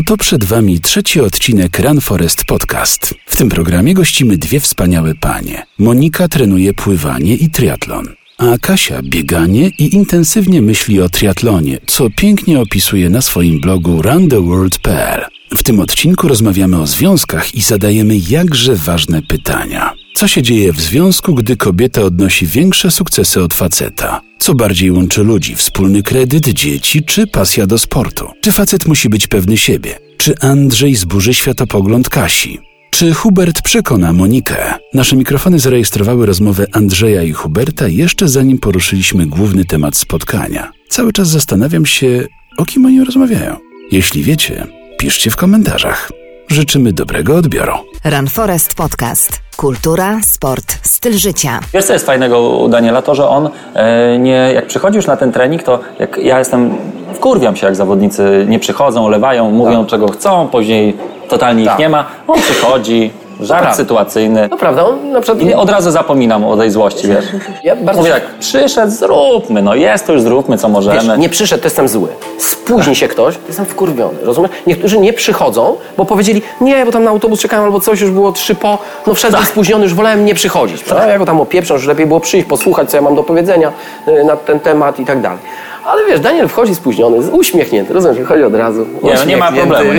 [0.00, 3.14] Oto przed Wami trzeci odcinek Run Forest Podcast.
[3.26, 5.66] W tym programie gościmy dwie wspaniałe panie.
[5.78, 8.08] Monika trenuje pływanie i triatlon,
[8.38, 15.24] a Kasia bieganie i intensywnie myśli o triatlonie, co pięknie opisuje na swoim blogu runtheworld.pl.
[15.56, 19.94] W tym odcinku rozmawiamy o związkach i zadajemy jakże ważne pytania.
[20.14, 24.20] Co się dzieje w związku, gdy kobieta odnosi większe sukcesy od faceta?
[24.38, 25.56] Co bardziej łączy ludzi?
[25.56, 28.28] Wspólny kredyt, dzieci czy pasja do sportu?
[28.40, 29.98] Czy facet musi być pewny siebie?
[30.16, 32.58] Czy Andrzej zburzy światopogląd Kasi?
[32.90, 34.74] Czy Hubert przekona Monikę?
[34.94, 40.72] Nasze mikrofony zarejestrowały rozmowę Andrzeja i Huberta jeszcze zanim poruszyliśmy główny temat spotkania.
[40.88, 42.26] Cały czas zastanawiam się,
[42.58, 43.56] o kim oni rozmawiają.
[43.92, 44.66] Jeśli wiecie,
[44.98, 46.19] piszcie w komentarzach.
[46.50, 47.72] Życzymy dobrego odbioru.
[48.04, 49.40] Run Forest Podcast.
[49.56, 51.60] Kultura, sport, styl życia.
[51.74, 53.02] Wiesz, co jest fajnego u Daniela?
[53.02, 56.74] To, że on e, nie, jak przychodzi już na ten trening, to jak ja jestem,
[57.14, 60.96] wkurwiam się, jak zawodnicy nie przychodzą, olewają, mówią czego chcą, później
[61.28, 61.78] totalnie ich Tak.
[61.78, 62.06] nie ma.
[62.26, 63.10] On przychodzi,
[63.42, 63.76] żart prawda.
[63.76, 64.48] sytuacyjny.
[64.50, 65.48] No prawda, on na przykład...
[65.48, 67.24] I od razu zapominam o tej złości, wiesz.
[67.64, 71.18] Ja bardzo Mówię tak, przyszedł, zróbmy, no jest to już, zróbmy co Wiesz, możemy.
[71.18, 72.08] nie przyszedł, to jestem zły.
[72.38, 74.50] Spóźni się ktoś, to jestem wkurwiony, rozumiesz?
[74.66, 78.32] Niektórzy nie przychodzą, bo powiedzieli, nie, bo tam na autobus czekałem albo coś, już było
[78.32, 80.84] trzy po, no wszedłem spóźniony, już wolałem nie przychodzić.
[80.84, 81.06] prawda?
[81.06, 83.72] Ja go tam opieprzę, już lepiej było przyjść, posłuchać, co ja mam do powiedzenia
[84.08, 85.38] y, na ten temat i tak dalej.
[85.86, 88.86] Ale wiesz, Daniel wchodzi spóźniony, uśmiechnięty, rozumiesz, chodzi od razu.
[89.02, 89.90] Nie, no nie ma problemu,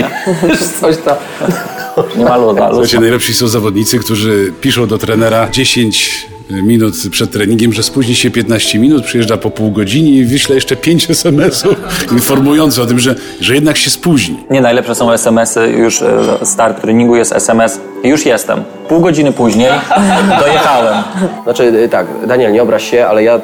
[0.44, 1.16] wiesz, coś tam.
[2.18, 7.74] Nie ma luda, Słuchajcie, najlepsi są zawodnicy, którzy piszą do trenera 10 minut przed treningiem,
[7.74, 11.76] że spóźni się 15 minut, przyjeżdża po pół godziny i wyśle jeszcze 5 SMS-ów
[12.12, 14.44] informujących o tym, że, że jednak się spóźni.
[14.50, 18.64] Nie, najlepsze są SMS-y, już e, start treningu jest SMS, już jestem.
[18.88, 19.72] Pół godziny później
[20.40, 21.04] dojechałem.
[21.44, 23.42] Znaczy y, tak, Daniel, nie obraź się, ale ja y,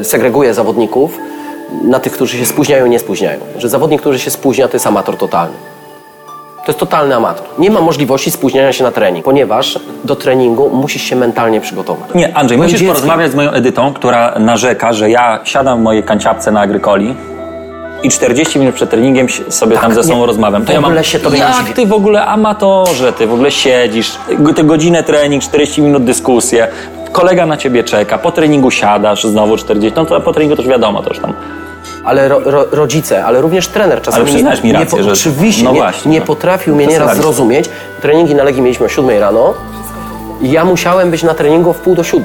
[0.00, 1.18] y, segreguję zawodników
[1.84, 3.40] na tych, którzy się spóźniają i nie spóźniają.
[3.58, 5.73] Że zawodnik, który się spóźnia, to jest amator totalny.
[6.64, 7.46] To jest totalny amator.
[7.58, 12.14] Nie ma możliwości spóźniania się na trening, ponieważ do treningu musisz się mentalnie przygotować.
[12.14, 12.88] Nie, Andrzej, musisz dzieckiem.
[12.88, 17.14] porozmawiać z moją Edytą, która narzeka, że ja siadam w mojej kanciapce na Agrykoli
[18.02, 20.26] i 40 minut przed treningiem sobie tam ze sobą Tak, nie.
[20.26, 20.64] rozmawiam.
[20.64, 24.12] W ogóle się tobie Jak ty w ogóle amatorze, ty w ogóle siedzisz,
[24.56, 26.68] tę godzinę trening, 40 minut dyskusję,
[27.12, 30.70] kolega na ciebie czeka, po treningu siadasz znowu 40, no to po treningu to już
[30.70, 31.32] wiadomo, to już tam
[32.04, 35.12] Ale ro, ro, rodzice, ale również trener czasami Ale przyznajesz mi nie, rację, nie, że-
[35.12, 36.26] oczywiście no nie, właśnie, nie no.
[36.26, 37.70] potrafił mnie nieraz zrozumieć.
[38.02, 39.54] Treningi na Legii mieliśmy o 7 rano
[40.42, 42.24] i ja musiałem być na treningu w pół do 7.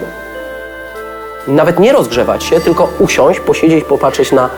[1.47, 4.49] Nawet nie rozgrzewać się, tylko usiąść, posiedzieć, popatrzeć na,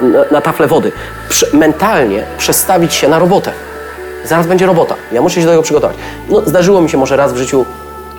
[0.00, 0.92] na, na taflę wody.
[1.28, 3.52] Prze, mentalnie przestawić się na robotę.
[4.24, 4.94] Zaraz będzie robota.
[5.12, 5.96] Ja muszę się do tego przygotować.
[6.28, 7.64] No, zdarzyło mi się może raz w życiu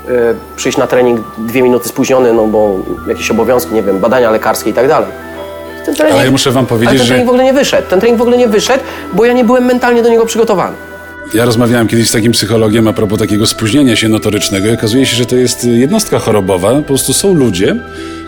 [0.07, 0.11] e,
[0.55, 2.75] przyjść na trening dwie minuty spóźniony, no bo
[3.07, 5.09] jakieś obowiązki, nie wiem, badania lekarskie i tak dalej.
[5.85, 7.87] Ten trening, Ale ja muszę wam powiedzieć, ten że- trening w ogóle nie wyszedł.
[7.89, 8.83] Ten trening w ogóle nie wyszedł,
[9.13, 10.75] bo ja nie byłem mentalnie do niego przygotowany.
[11.33, 15.15] Ja rozmawiałem kiedyś z takim psychologiem a propos takiego spóźnienia się notorycznego i okazuje się,
[15.15, 16.73] że to jest jednostka chorobowa.
[16.75, 17.75] Po prostu są ludzie,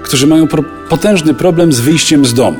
[0.01, 2.59] którzy mają pro potężny problem z wyjściem z domu.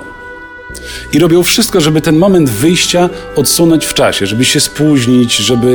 [1.14, 5.68] I robią wszystko, żeby ten moment wyjścia odsunąć w czasie, żeby się spóźnić, żeby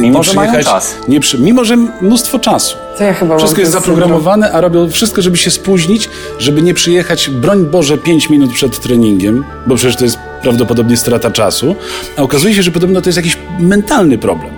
[0.00, 0.72] Mimo, nie że mają przyjechać.
[0.74, 0.94] czas.
[1.08, 1.38] Nie przy...
[1.38, 2.76] Mimo, że mnóstwo czasu.
[2.98, 6.08] To ja chyba Wszystko jest zaprogramowane, a robią wszystko, żeby się spóźnić,
[6.38, 11.30] żeby nie przyjechać, broń Boże, 5 minut przed treningiem, bo przecież to jest prawdopodobnie strata
[11.30, 11.76] czasu.
[12.16, 14.50] A okazuje się, że podobno to jest jakiś mentalny problem.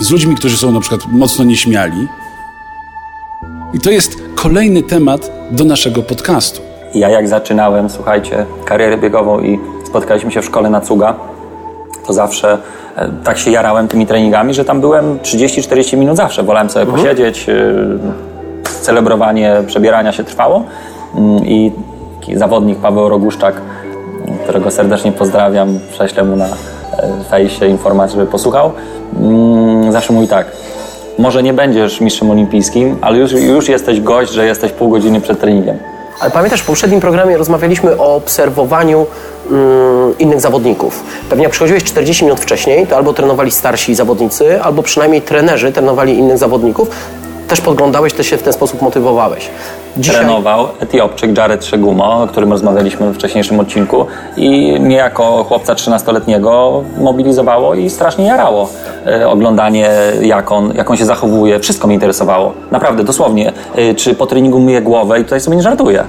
[0.00, 2.08] Z ludźmi, którzy są na przykład mocno nieśmiali.
[3.74, 6.67] I to jest kolejny temat do naszego podcastu.
[6.94, 11.14] Ja jak zaczynałem, słuchajcie, karierę biegową i spotkaliśmy się w szkole na Cuga,
[12.06, 12.58] to zawsze
[12.96, 16.42] e, tak się jarałem tymi treningami, że tam byłem 30-40 minut zawsze.
[16.42, 17.54] Wolałem sobie posiedzieć, e,
[18.80, 20.64] celebrowanie przebierania się trwało
[21.14, 21.72] Mm, i
[22.34, 26.50] zawodnik Paweł Roguszczak, m, którego serdecznie pozdrawiam, prześlę mu na e,
[27.30, 28.72] fejsie informację, żeby posłuchał,
[29.16, 30.46] mm, zawsze mówi tak,
[31.18, 35.40] może nie będziesz mistrzem olimpijskim, ale już, już jesteś gość, że jesteś pół godziny przed
[35.40, 35.76] treningiem.
[36.20, 39.06] Ale pamiętasz, w poprzednim programie rozmawialiśmy o obserwowaniu
[39.50, 41.04] mm, innych zawodników.
[41.30, 46.18] Pewnie jak przychodziłeś 40 minut wcześniej, to albo trenowali starsi zawodnicy, albo przynajmniej trenerzy trenowali
[46.18, 46.88] innych zawodników.
[47.48, 49.50] Też podglądałeś, też się w ten sposób motywowałeś.
[50.12, 54.06] trenował Etiopczyk Jared Segumo, o którym rozmawialiśmy w wcześniejszym odcinku
[54.36, 58.68] i mnie jako chłopca 13-letniego mobilizowało i strasznie jarało.
[59.06, 59.90] E, oglądanie,
[60.22, 62.52] jak on, jak on się zachowuje, wszystko mnie interesowało.
[62.70, 63.52] Naprawdę, dosłownie.
[63.76, 66.04] E, czy po treningu myję głowę i tutaj sobie nie żartuję.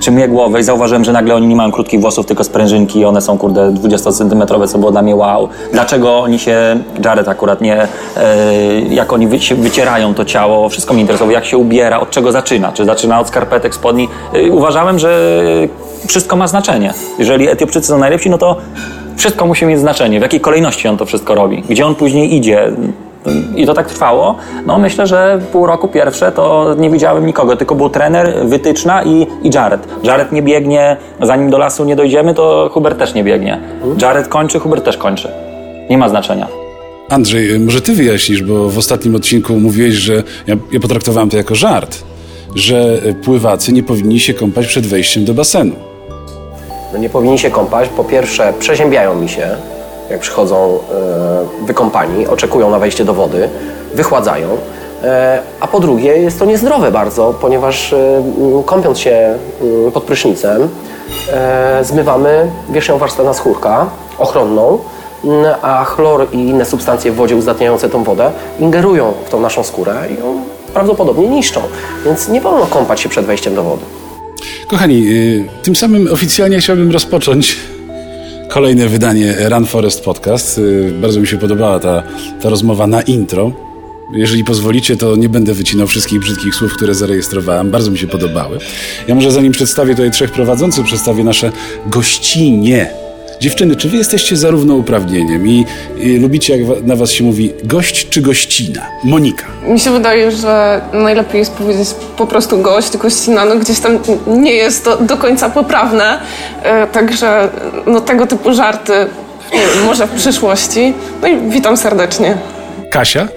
[0.00, 3.04] Czy myję głowę i zauważyłem, że nagle oni nie mają krótkich włosów, tylko sprężynki i
[3.04, 5.48] one są, kurde, 20-centymetrowe, co było dla mnie wow.
[5.72, 6.56] Dlaczego oni się,
[7.04, 7.88] Jared akurat nie, e,
[8.80, 12.72] jak oni wy, wycierają to ciało, wszystko mnie interesowało, jak się ubiera, od czego zaczyna,
[12.72, 14.08] czy zaczyna od skarpetek, spodni.
[14.32, 15.38] E, uważałem, że
[16.06, 16.94] wszystko ma znaczenie.
[17.18, 18.56] Jeżeli Etiopczycy są najlepsi, no to
[19.16, 22.72] wszystko musi mieć znaczenie, w jakiej kolejności on to wszystko robi, gdzie on później idzie.
[23.56, 24.36] I to tak trwało.
[24.66, 29.26] No myślę, że pół roku pierwsze to nie widziałem nikogo, tylko był trener, wytyczna i,
[29.42, 29.88] i Jared.
[30.02, 33.60] Jared nie biegnie, zanim do lasu nie dojdziemy, to Hubert też nie biegnie.
[34.02, 35.28] Jared kończy, Hubert też kończy.
[35.90, 36.48] Nie ma znaczenia.
[37.08, 41.54] Andrzej, może ty wyjaśnisz, bo w ostatnim odcinku mówiłeś, że ja, ja potraktowałem to jako
[41.54, 42.04] żart,
[42.54, 45.72] że pływacy nie powinni się kąpać przed wejściem do basenu.
[46.92, 47.88] No nie powinni się kąpać.
[47.88, 49.48] Po pierwsze, przeziębiają mi się,
[50.10, 50.78] jak przychodzą
[51.62, 53.48] e, wykąpani, oczekują na wejście do wody,
[53.94, 54.48] wychładzają.
[55.02, 58.22] E, a po drugie, jest to niezdrowe bardzo, ponieważ e,
[58.66, 60.68] kąpiąc się m, pod prysznicem,
[61.82, 63.86] zmywamy wierzchnią warstwę naskórka
[64.18, 64.78] ochronną,
[65.24, 65.30] m,
[65.62, 68.30] a chlor i inne substancje w wodzie uzdatniające tą wodę
[68.60, 70.42] ingerują w tą naszą skórę i ją
[70.74, 71.60] prawdopodobnie niszczą.
[72.04, 73.82] Więc nie wolno kąpać się przed wejściem do wody.
[74.68, 77.56] Kochani, y, tym samym oficjalnie chciałbym rozpocząć
[78.54, 80.58] kolejne wydanie Run Forest Podcast.
[80.58, 82.02] Y, Bardzo mi się podobała ta,
[82.42, 83.52] ta rozmowa na intro.
[84.12, 87.70] Jeżeli pozwolicie, to nie będę wycinał wszystkich brzydkich słów, które zarejestrowałem.
[87.70, 88.58] Bardzo mi się podobały.
[89.08, 91.52] Ja może zanim przedstawię tutaj trzech prowadzących, przedstawię nasze
[91.86, 93.03] gościnie.
[93.40, 95.66] Dziewczyny, czy wy jesteście za równouprawnieniem i,
[95.98, 98.82] i lubicie, jak wa- na was się mówi, gość czy gościna?
[99.04, 99.44] Monika.
[99.66, 104.52] Mi się wydaje, że najlepiej jest powiedzieć po prostu gość, gościna, no gdzieś tam nie
[104.52, 106.18] jest to do końca poprawne,
[106.62, 107.48] e, także
[107.86, 108.92] no tego typu żarty
[109.86, 110.92] może w przyszłości.
[111.22, 112.36] No i witam serdecznie.
[112.90, 113.28] Kasia?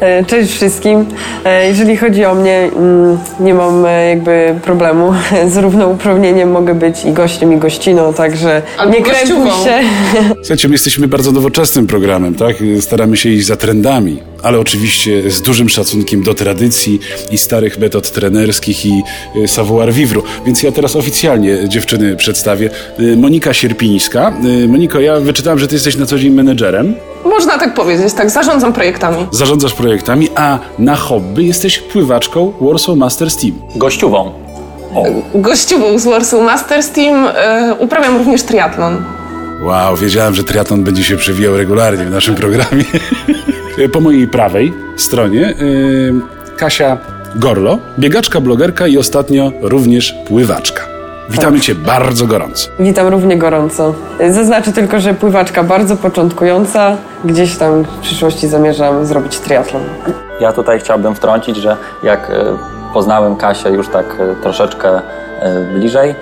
[0.00, 1.04] E, Cześć wszystkim.
[1.44, 5.12] E, Jeżeli chodzi o mnie, mm, nie mam e, jakby problemu
[5.52, 6.50] z równouprawnieniem.
[6.50, 9.80] Mogę być i gościem, i gościną, także Albo nie krępuj się.
[10.42, 12.56] Słuchajcie, my jesteśmy bardzo nowoczesnym programem, tak?
[12.80, 17.00] Staramy się iść za trendami, ale oczywiście z dużym szacunkiem do tradycji
[17.30, 19.02] i starych metod trenerskich i
[19.36, 20.20] y, savoir vivre.
[20.46, 22.70] Więc ja teraz oficjalnie dziewczyny przedstawię.
[23.00, 24.32] Y, Monika Sierpińska.
[24.64, 26.94] Y, Moniko, ja wyczytałem, że ty jesteś na co dzień menedżerem,
[27.24, 29.26] Można tak powiedzieć, tak, zarządzam projektami.
[29.30, 33.52] zarządzasz projektami, a na hobby jesteś pływaczką Warsaw Masters Team.
[33.76, 34.32] Gościową.
[35.34, 37.28] Gościową z Warsaw Masters Team
[37.78, 39.04] uprawiam również triatlon.
[39.62, 42.84] Wow, wiedziałem, że triatlon będzie się przewijał regularnie w naszym programie.
[43.92, 46.12] po mojej prawej stronie y,
[46.56, 46.98] Kasia
[47.36, 50.82] Gorlo, biegaczka, blogerka i ostatnio również pływaczka.
[51.30, 52.68] Witamy Cię bardzo gorąco.
[52.80, 53.94] Witam równie gorąco.
[54.18, 56.96] E, Zaznaczę tylko, że pływaczka bardzo początkująca.
[57.24, 59.82] Gdzieś tam w przyszłości zamierzam zrobić triatlon.
[60.40, 62.44] Ja tutaj chciałbym wtrącić, że jak e,
[62.92, 64.88] poznałem Kasię już tak e, troszeczkę
[65.40, 66.14] e, bliżej,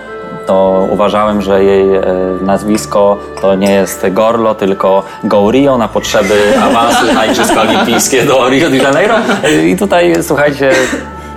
[0.47, 2.03] to uważałem, że jej e,
[2.41, 8.49] nazwisko to nie jest Gorlo, tylko Go Rio na potrzeby awansu na Igrzyska Olimpijskie do
[8.49, 9.15] Rio de Janeiro.
[9.45, 10.73] E, I tutaj, słuchajcie,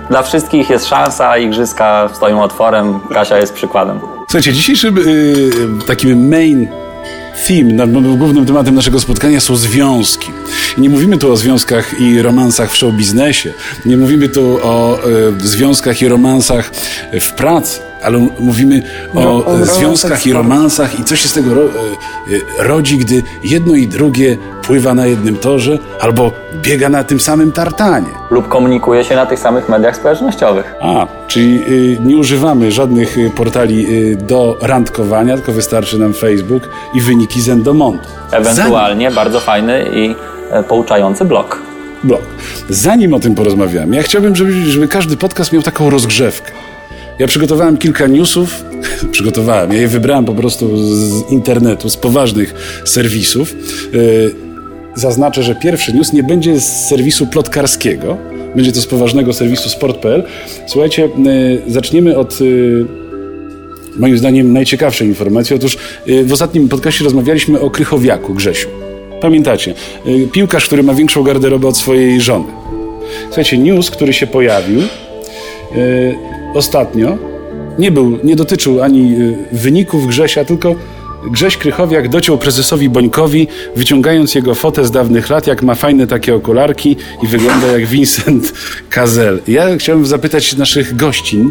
[0.08, 4.00] dla wszystkich jest szansa, Igrzyska stoją otworem, Kasia jest przykładem.
[4.28, 6.68] Słuchajcie, dzisiejszym y, takim main
[7.48, 7.86] theme,
[8.16, 10.30] głównym tematem naszego spotkania są związki.
[10.78, 13.52] I nie mówimy tu o związkach i romansach w show biznesie,
[13.86, 14.98] nie mówimy tu o
[15.44, 16.70] y, związkach i romansach
[17.20, 18.82] w pracy, ale mówimy
[19.14, 22.34] o, No, o e, romansach związkach i romansach i co się z tego ro, y,
[22.34, 26.32] y, rodzi, gdy jedno i drugie pływa na jednym torze albo
[26.62, 28.08] biega na tym samym tartanie.
[28.30, 30.74] Lub komunikuje się na tych samych mediach społecznościowych.
[30.80, 36.68] A, czyli y, nie używamy żadnych y, portali y, do randkowania, tylko wystarczy nam Facebook
[36.94, 38.08] i wyniki z Endomontu.
[38.32, 40.14] Ewentualnie bardzo fajny i
[40.50, 41.58] e, pouczający blog.
[41.58, 42.20] Zanim, blog.
[42.68, 46.52] Zanim o tym porozmawiamy, ja chciałbym, żeby, żeby każdy podcast miał taką rozgrzewkę.
[47.18, 48.64] Ja przygotowałem kilka newsów,
[49.12, 52.54] przygotowałem, ja je wybrałem po prostu z internetu, z poważnych
[52.84, 53.54] serwisów.
[53.94, 54.34] Y,
[54.94, 58.16] zaznaczę, że pierwszy news nie będzie z serwisu plotkarskiego,
[58.56, 60.24] będzie to z poważnego serwisu sport.pl.
[60.66, 62.84] Słuchajcie, y, zaczniemy od y,
[63.98, 65.56] moim zdaniem najciekawszej informacji.
[65.56, 65.78] Otóż
[66.24, 68.68] w ostatnim podcaście rozmawialiśmy o Krychowiaku Grzesiu.
[69.20, 69.74] Pamiętacie?
[70.32, 72.52] Piłkarz, który ma większą garderobę od swojej żony.
[73.26, 74.80] Słuchajcie, news, który się pojawił
[76.56, 77.18] ostatnio,
[77.78, 80.74] nie był, nie dotyczył ani y, wyników Grzesia, tylko
[81.30, 86.34] Grześ Krychowiak dociął prezesowi Bońkowi, wyciągając jego fotę z dawnych lat, jak ma fajne takie
[86.34, 88.52] okularki i wygląda jak Vincent
[88.90, 89.40] Kazel.
[89.48, 91.50] Ja chciałem zapytać naszych gościń,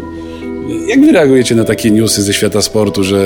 [0.88, 3.16] jak wy reagujecie na takie newsy ze świata sportu, że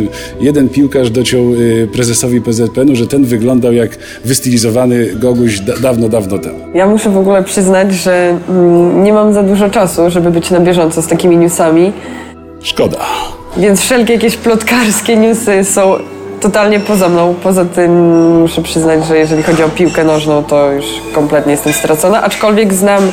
[0.40, 3.90] jeden piłkarz dociął y, prezesowi PZPN-u, że ten wyglądał jak
[4.24, 6.58] wystylizowany Goguś da- dawno, dawno temu?
[6.74, 10.60] Ja muszę w ogóle przyznać, że mm, nie mam za dużo czasu, żeby być na
[10.60, 11.92] bieżąco z takimi newsami,
[12.62, 12.98] Szkoda.
[13.56, 15.94] więc wszelkie jakieś plotkarskie newsy są
[16.40, 17.34] totalnie poza mną.
[17.42, 17.92] Poza tym
[18.40, 20.84] muszę przyznać, że jeżeli chodzi o piłkę nożną, to już
[21.14, 23.12] kompletnie jestem stracona, aczkolwiek znam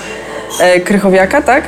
[0.61, 1.63] e, Krychowiaka, tak?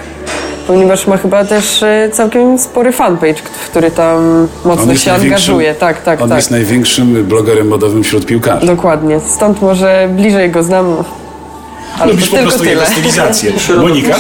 [0.70, 5.74] Ponieważ ma chyba też e, całkiem spory fanpage, w który tam mocno się angażuje.
[5.76, 6.38] Tak, tak, on tak.
[6.38, 8.66] jest największym blogerem modowym wśród piłkarzy.
[8.66, 9.20] Dokładnie.
[9.20, 11.04] Stąd może bliżej go znam.
[12.00, 12.72] Ale Lubisz to po tylko prostu tyle.
[12.82, 13.52] jego stylizację.
[13.82, 14.16] Monika?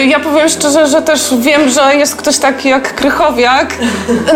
[0.00, 3.74] Y, Ja powiem szczerze, że też wiem, że jest ktoś taki jak Krychowiak.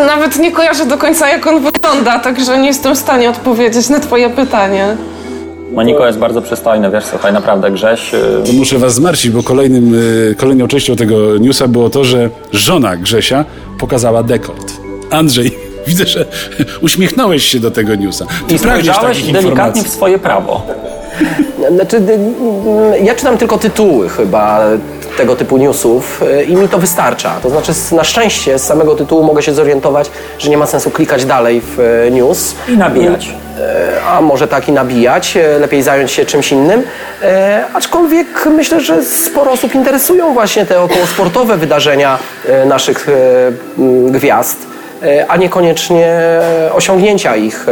[0.06, 4.00] Nawet nie kojarzę do końca, jak on wygląda, także nie jestem w stanie odpowiedzieć na
[4.00, 4.96] twoje pytanie.
[5.72, 8.14] Moniko jest bardzo przystojny, wiesz, słuchaj, naprawdę Grześ...
[8.14, 12.30] y, To muszę was zmartwić, bo kolejnym, y, kolejną częścią tego newsa było to, że
[12.52, 13.44] żona Grzesia
[13.78, 14.72] pokazała dekolt.
[15.10, 15.58] Andrzej,
[15.88, 16.24] widzę, że
[16.80, 18.26] uśmiechnąłeś się do tego newsa.
[18.48, 19.82] Ty I pragniesz takich delikatnie informacji.
[19.84, 20.62] w swoje prawo.
[21.74, 22.02] Znaczy,
[23.02, 24.60] ja czytam tylko tytuły chyba
[25.18, 27.30] tego typu newsów y, i mi to wystarcza.
[27.42, 31.24] To znaczy, na szczęście z samego tytułu mogę się zorientować, że nie ma sensu klikać
[31.24, 32.54] dalej w y, news.
[32.68, 33.28] I nabijać.
[33.60, 36.82] E, A może tak i nabijać, e, lepiej zająć się czymś innym.
[37.22, 43.12] E, aczkolwiek myślę, że sporo osób interesują właśnie te okołosportowe wydarzenia e, naszych e,
[44.10, 44.56] gwiazd,
[45.02, 46.20] e, a niekoniecznie
[46.74, 47.66] osiągnięcia ich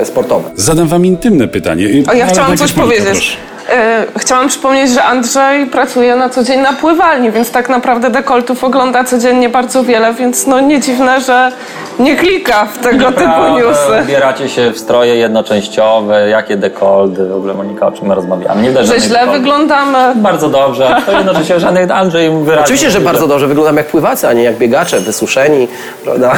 [0.00, 0.50] e, sportowe.
[0.54, 1.86] Zadam wam intymne pytanie.
[2.06, 3.06] A ja chciałam coś powiedzieć.
[3.12, 3.53] proszę.
[3.70, 8.64] E, Chciałam przypomnieć, że Andrzej pracuje na co dzień na pływalni, więc tak naprawdę dekoltów
[8.64, 11.52] ogląda codziennie bardzo wiele, więc no nie dziwne, że
[11.98, 14.02] nie klika w tego typu Prawda, newsy.
[14.04, 18.62] Ubieracie się w stroje jednoczęściowe, jakie dekoldy, w ogóle Monika, o czym my rozmawiamy.
[18.62, 19.34] Nie widać Że źle dekoldów.
[19.42, 20.12] wyglądamy.
[20.16, 24.32] Bardzo dobrze, to jednocześnie żadnych Andrzej wyraźnie Oczywiście, że bardzo dobrze wyglądam jak pływacy, a
[24.32, 25.68] nie jak biegacze, wysuszeni,
[26.04, 26.32] prawda?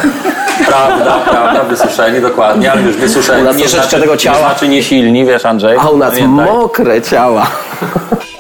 [0.67, 4.37] Prawda, prawda, wysuszeni, dokładnie, ale już wysuszeni U nas nie znaczy, tego ciała.
[4.39, 5.79] nie znaczy nie silni, wiesz Andrzej.
[5.81, 6.47] A u nas Pamiętaj.
[6.47, 7.51] mokre ciała.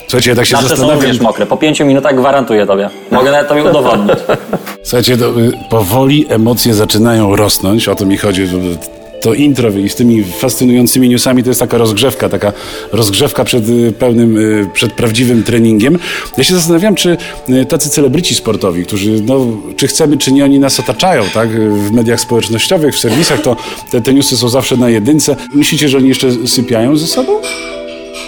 [0.08, 1.00] Słuchajcie, ja tak się Nasze są zastanawiam.
[1.00, 1.46] również mokre.
[1.46, 2.90] Po pięciu minutach gwarantuję tobie.
[3.10, 4.18] Mogę nawet tobie udowodnić.
[4.82, 8.48] Słuchajcie, to, y, powoli emocje zaczynają rosnąć, o to mi chodzi.
[9.20, 12.52] To intro i z tymi fascynującymi newsami to jest taka rozgrzewka, taka
[12.92, 15.98] rozgrzewka przed y, pełnym, y, przed prawdziwym treningiem.
[16.38, 17.16] Ja się zastanawiam, czy
[17.48, 21.92] y, tacy celebryci sportowi, którzy, no, czy chcemy, czy nie, oni nas otaczają, tak, w
[21.92, 23.56] mediach społecznościowych, w serwisach, to
[23.90, 25.36] te, te newsy są zawsze na jedynce.
[25.54, 27.32] Myślicie, że oni jeszcze sypiają ze sobą?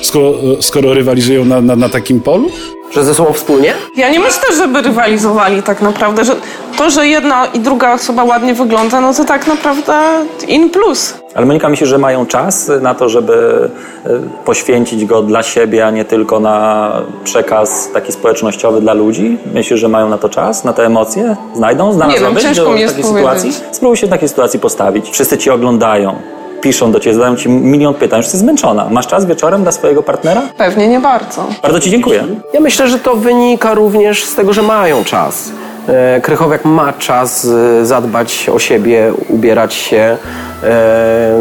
[0.03, 2.51] Skoro, skoro rywalizują na, na, na takim polu?
[2.91, 3.75] Że ze sobą wspólnie?
[3.97, 6.37] Ja nie myślę, żeby rywalizowali tak naprawdę, że
[6.79, 10.01] to, że jedna i druga osoba ładnie wygląda, no to tak naprawdę
[10.49, 11.15] in plus.
[11.35, 13.69] Ale Monika myśli, że mają czas na to, żeby
[14.07, 14.11] e,
[14.45, 16.93] poświęcić go dla siebie, a nie tylko na
[17.25, 19.39] przekaz taki społecznościowy dla ludzi?
[19.55, 21.37] Myślisz, że mają na to czas, na te emocje?
[21.55, 21.93] Znajdą?
[21.93, 23.43] Znalazłabyś wiem, ciężko do mi jest takiej powiedzieć.
[23.43, 23.67] sytuacji?
[23.73, 25.11] Spróbuj się w takiej sytuacji postawić.
[25.11, 26.17] Wszyscy ci oglądają,
[26.61, 28.87] piszą do ciebie, zadają ci milion pytań, już jesteś zmęczona.
[28.91, 30.43] Masz czas wieczorem dla swojego partnera?
[30.57, 31.47] Pewnie nie bardzo.
[31.63, 32.25] Bardzo ci dziękuję.
[32.55, 35.53] Ja myślę, że to wynika również z tego, że mają czas.
[35.89, 40.17] E, Krychowiak ma czas e, zadbać o siebie, ubierać się,
[40.65, 41.39] e,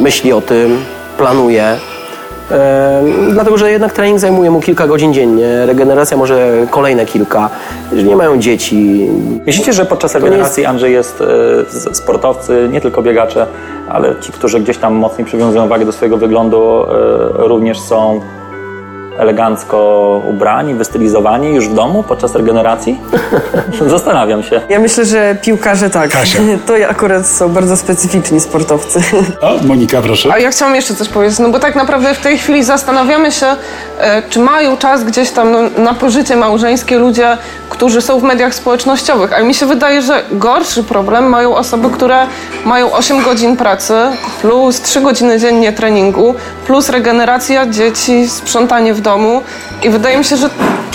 [0.00, 0.84] myśli o tym,
[1.18, 1.76] planuje.
[2.50, 7.50] E, dlatego, że jednak trening zajmuje mu kilka godzin dziennie, regeneracja może kolejne kilka.
[7.90, 9.08] Jeżeli nie mają dzieci,
[9.46, 13.46] Myślicie, że podczas regeneracji Andrzej jest e, sportowcy, nie tylko biegacze,
[13.88, 16.86] ale ci, którzy gdzieś tam mocniej przywiązują wagę do swojego wyglądu, e,
[17.36, 18.20] również są
[19.18, 23.00] elegancko ubrani, wystylizowani już w domu podczas regeneracji?
[23.86, 24.60] Zastanawiam się.
[24.68, 26.10] Ja myślę, że piłkarze tak.
[26.10, 26.38] Kasia.
[26.66, 29.00] To akurat są bardzo specyficzni sportowcy.
[29.40, 30.32] O, Monika, proszę.
[30.32, 33.46] A ja chciałam jeszcze coś powiedzieć, no bo tak naprawdę w tej chwili zastanawiamy się,
[33.98, 37.36] e, czy mają czas gdzieś tam no, na pożycie małżeńskie ludzie,
[37.70, 39.32] którzy są w mediach społecznościowych.
[39.32, 42.26] Ale mi się wydaje, że gorszy problem mają osoby, które
[42.64, 43.94] mają 8 godzin pracy,
[44.40, 46.34] plus 3 godziny dziennie treningu,
[46.66, 49.42] plus regeneracja dzieci, sprzątanie w domu.
[49.82, 50.50] I wydaje mi się, że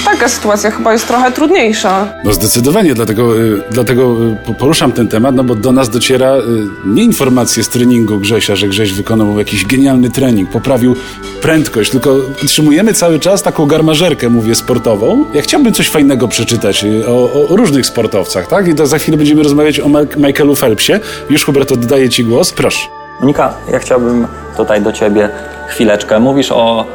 [0.05, 2.07] taka sytuacja chyba jest trochę trudniejsza.
[2.25, 6.35] No zdecydowanie, dlatego, y, dlatego y, po- poruszam ten temat, no bo do nas dociera
[6.37, 6.41] y,
[6.85, 10.95] nie informacje z treningu Grzesia, że Grześ wykonał jakiś genialny trening, poprawił
[11.41, 15.25] prędkość, tylko utrzymujemy cały czas taką garmażerkę, mówię, sportową.
[15.33, 18.67] Ja chciałbym coś fajnego przeczytać o, o różnych sportowcach, tak?
[18.67, 20.93] I to za chwilę będziemy rozmawiać o Michaelu Phelpsie.
[21.29, 22.51] Już, Hubert, oddaję Ci głos.
[22.53, 22.79] Proszę.
[23.21, 25.29] Monika, ja chciałbym tutaj do ciebie
[25.67, 26.19] chwileczkę.
[26.19, 26.85] Mówisz o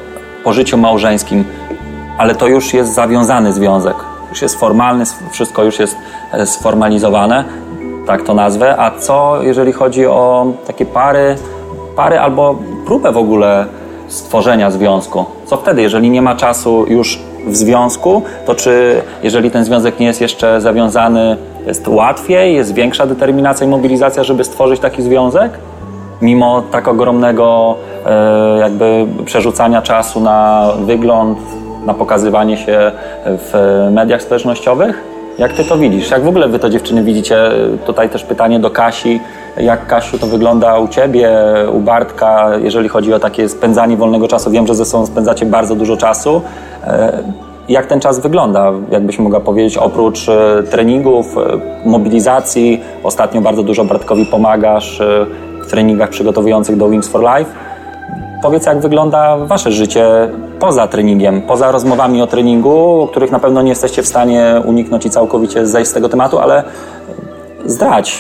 [0.45, 1.45] pożyciu małżeńskim,
[2.19, 3.97] ale to już jest zawiązany związek.
[4.31, 5.97] Już jest formalny, wszystko już jest
[6.33, 7.45] e, sformalizowane,
[8.07, 8.77] tak to nazwę.
[8.79, 11.37] A co jeżeli chodzi o takie pary,
[11.97, 13.67] pary albo próbę w ogóle
[14.09, 15.25] stworzenia związku?
[15.47, 20.07] Co wtedy, jeżeli nie ma czasu już w związku, to czy jeżeli ten związek nie
[20.07, 21.37] jest jeszcze zawiązany,
[21.67, 25.51] jest łatwiej, jest większa determinacja i mobilizacja, żeby stworzyć taki związek?
[26.25, 27.77] mimo tak ogromnego
[28.61, 31.39] jakby przerzucania czasu na wygląd,
[31.87, 32.93] na pokazywanie się
[33.25, 35.15] w mediach społecznościowych?
[35.39, 36.11] Jak ty to widzisz?
[36.11, 37.37] Jak w ogóle wy to dziewczyny widzicie?
[37.87, 39.21] Tutaj też pytanie do Kasi.
[39.57, 41.31] Jak Kasiu to wygląda u ciebie,
[41.73, 44.51] u Bartka, jeżeli chodzi o takie spędzanie wolnego czasu?
[44.51, 46.43] Wiem, że ze sobą spędzacie bardzo dużo czasu.
[46.85, 47.23] E,
[47.69, 48.73] jak ten czas wygląda?
[48.91, 55.27] Jakbyś mogła powiedzieć, oprócz e, treningów, e, mobilizacji, ostatnio bardzo dużo Bartkowi pomagasz e,
[55.63, 57.51] w treningach przygotowujących do Wings for Life.
[58.45, 60.05] Powiedz, jak wygląda wasze życie
[60.61, 65.07] poza treningiem, poza rozmowami o treningu, o których na pewno nie jesteście w stanie uniknąć
[65.07, 66.65] i całkowicie zejść z tego tematu, ale
[67.67, 68.19] zdradź.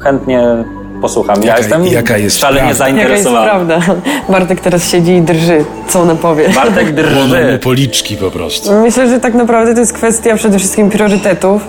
[0.00, 0.64] Chętnie
[1.02, 1.42] posłucham.
[1.42, 2.88] Ja Jaka- jestem jaka jest szalenie prawda?
[2.88, 3.50] Jaka jest zainteresowany.
[3.50, 3.80] prawda?
[4.28, 5.64] Bartek teraz siedzi i drży.
[5.88, 6.48] Co ona powie?
[6.48, 7.58] Bartek Płoną mu drży.
[7.62, 8.72] policzki po prostu.
[8.72, 11.62] Myślę, że tak naprawdę to jest kwestia przede wszystkim priorytetów.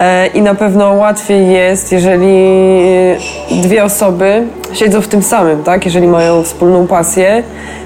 [0.00, 2.36] E, I na pewno łatwiej jest, jeżeli
[3.50, 5.84] e, dwie osoby siedzą w tym samym, tak?
[5.84, 7.42] Jeżeli mają wspólną pasję,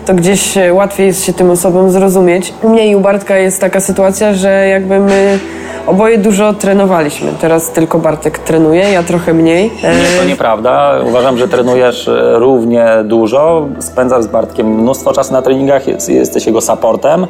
[0.07, 2.54] to gdzieś e, łatwiej jest się tym osobom zrozumieć.
[2.62, 5.38] U mnie i u Bartka jest taka sytuacja, że jakby my
[5.87, 7.31] oboje dużo trenowaliśmy.
[7.40, 9.71] Teraz tylko Bartek trenuje, ja trochę mniej.
[9.83, 10.92] Nie, to nieprawda.
[11.09, 13.66] Uważam, że trenujesz równie dużo.
[13.81, 17.26] Spędzasz z Bartkiem mnóstwo czasu na treningach, jest- jesteś jego supportem.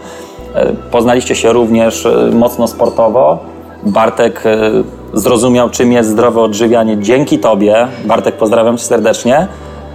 [0.91, 3.39] Poznaliście się również mocno sportowo.
[3.83, 4.59] Bartek e,
[5.13, 7.87] zrozumiał, czym jest zdrowe odżywianie dzięki Tobie.
[8.05, 9.47] Bartek, pozdrawiam Cię serdecznie.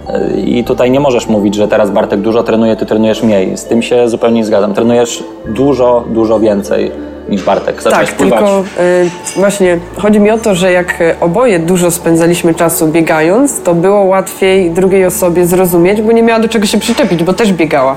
[0.08, 3.56] E, I tutaj nie możesz mówić, że teraz Bartek dużo trenuje, Ty trenujesz mniej.
[3.56, 4.74] Z tym się zupełnie nie zgadzam.
[4.74, 6.92] Trenujesz dużo, dużo więcej
[7.28, 7.82] niż Bartek.
[7.82, 8.38] Zacząłeś Tak, pływać.
[8.38, 13.74] tylko y, właśnie chodzi mi o to, że jak oboje dużo spędzaliśmy czasu biegając, to
[13.74, 17.96] było łatwiej drugiej osobie zrozumieć, bo nie miała do czego się przyczepić, bo też biegała.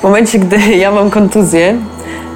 [0.00, 1.76] W momencie, gdy ja mam kontuzję,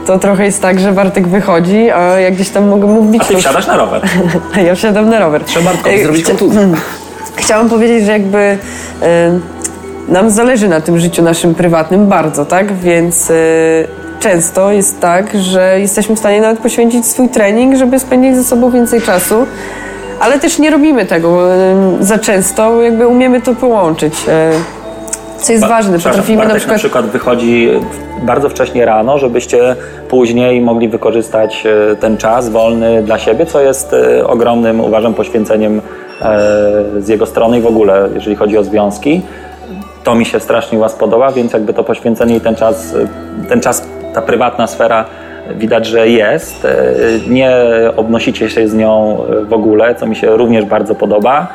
[0.07, 3.23] to trochę jest tak, że Bartek wychodzi, a ja gdzieś tam mogę mu wbić.
[3.23, 4.03] A Ty wsiadasz na rower.
[4.67, 5.45] ja wsiadam na rower.
[5.45, 6.69] Trzeba Bartkowi Y, zrobić chcia- kontuzję.
[7.37, 12.73] Chciałam powiedzieć, że jakby y, nam zależy na tym życiu naszym prywatnym bardzo, tak?
[12.77, 13.35] Więc y,
[14.21, 18.71] często jest tak, że jesteśmy w stanie nawet poświęcić swój trening, żeby spędzić ze sobą
[18.71, 19.47] więcej czasu.
[20.21, 21.39] Ale też nie robimy tego
[22.01, 24.15] za często, jakby umiemy to połączyć.
[25.47, 26.75] Co jest Ba- ważne, potrafimy Bartek na przykład...
[26.75, 27.71] na przykład wychodzi
[28.23, 29.77] bardzo wcześnie rano, żebyście
[30.09, 35.81] później mogli wykorzystać e, ten czas wolny dla siebie, co jest e, ogromnym, uważam, poświęceniem
[36.23, 36.39] e,
[36.99, 39.23] z jego strony i w ogóle, jeżeli chodzi o związki.
[40.05, 42.95] To mi się strasznie Was podoba, więc jakby to poświęcenie i ten czas,
[43.49, 45.05] ten czas, ta prywatna sfera
[45.55, 46.67] widać, że jest.
[47.29, 47.57] Nie
[47.97, 51.49] obnosicie się z nią w ogóle, co mi się również bardzo podoba.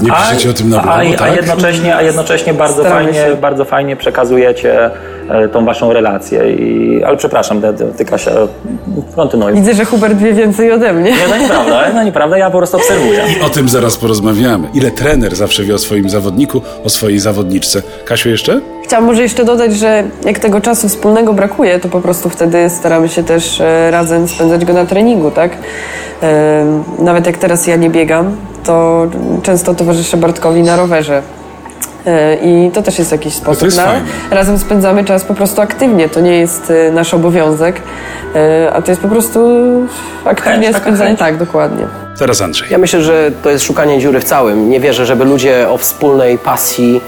[0.00, 1.36] Nie piszecie o tym na blogu, a, a, tak?
[1.36, 3.36] jednocześnie, a jednocześnie bardzo Staramy fajnie, się.
[3.36, 4.90] bardzo fajnie przekazujecie
[5.28, 6.52] e, tą waszą relację.
[6.52, 8.30] I, ale przepraszam, ty, ty Kasia,
[9.16, 9.52] kontynuuj.
[9.54, 11.10] Widzę, że Hubert wie więcej ode mnie.
[11.10, 13.24] Nie, no nieprawda, no nieprawda, ja po prostu obserwuję.
[13.46, 14.68] O tym zaraz porozmawiamy.
[14.74, 17.82] Ile trener zawsze wie o swoim zawodniku, o swojej zawodniczce.
[18.04, 18.60] Kasiu jeszcze?
[18.84, 23.08] Chciałam może jeszcze dodać, że jak tego czasu wspólnego brakuje, to po prostu wtedy staramy
[23.08, 25.50] się też e, razem spędzać go na treningu, tak?
[26.22, 26.64] E,
[26.98, 29.06] Nawet jak teraz ja nie biegam, to
[29.42, 31.22] często towarzyszę Bartkowi na rowerze.
[32.06, 33.64] E, I to też jest jakiś sposób.
[33.64, 34.06] jest na, fajne.
[34.30, 36.08] razem spędzamy czas po prostu aktywnie.
[36.08, 37.82] To nie jest e, nasz obowiązek,
[38.34, 39.40] e, a to jest po prostu
[40.24, 41.08] aktywnie Chęć, spędzanie.
[41.08, 41.18] chęć.
[41.18, 41.86] Tak, dokładnie.
[42.18, 42.68] Teraz Andrzej.
[42.70, 44.70] Ja myślę, że to jest szukanie dziury w całym.
[44.70, 47.00] Nie wierzę, żeby ludzie o wspólnej pasji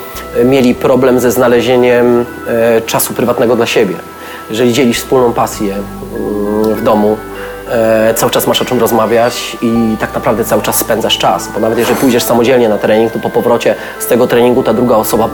[0.44, 2.25] mieli problem ze znalezieniem
[2.87, 3.94] czasu prywatnego dla siebie.
[4.51, 7.16] Jeżeli dzielisz wspólną pasję mm, w domu,
[7.70, 11.48] e, cały czas masz o czym rozmawiać i tak naprawdę cały czas spędzasz czas.
[11.54, 14.96] Bo nawet jeżeli pójdziesz samodzielnie na trening, to po powrocie z tego treningu ta druga
[14.96, 15.28] osoba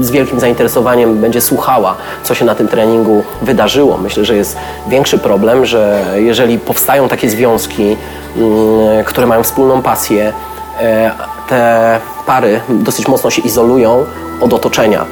[0.00, 3.98] z wielkim zainteresowaniem będzie słuchała, co się na tym treningu wydarzyło.
[3.98, 4.56] Myślę, że jest
[4.88, 7.96] większy problem, że jeżeli powstają takie związki,
[8.36, 10.32] mm, które mają wspólną pasję,
[10.80, 11.10] e,
[11.48, 14.04] te pary dosyć mocno się izolują
[14.40, 15.04] od otoczenia.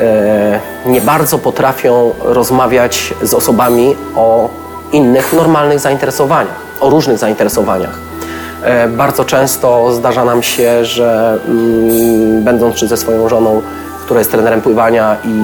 [0.00, 4.48] E, Nie bardzo potrafią rozmawiać z osobami o
[4.92, 7.98] innych normalnych zainteresowaniach, o różnych zainteresowaniach.
[8.62, 13.62] E, Bardzo często zdarza nam się, że mm, będąc czy ze swoją żoną,
[14.04, 15.38] która jest trenerem pływania i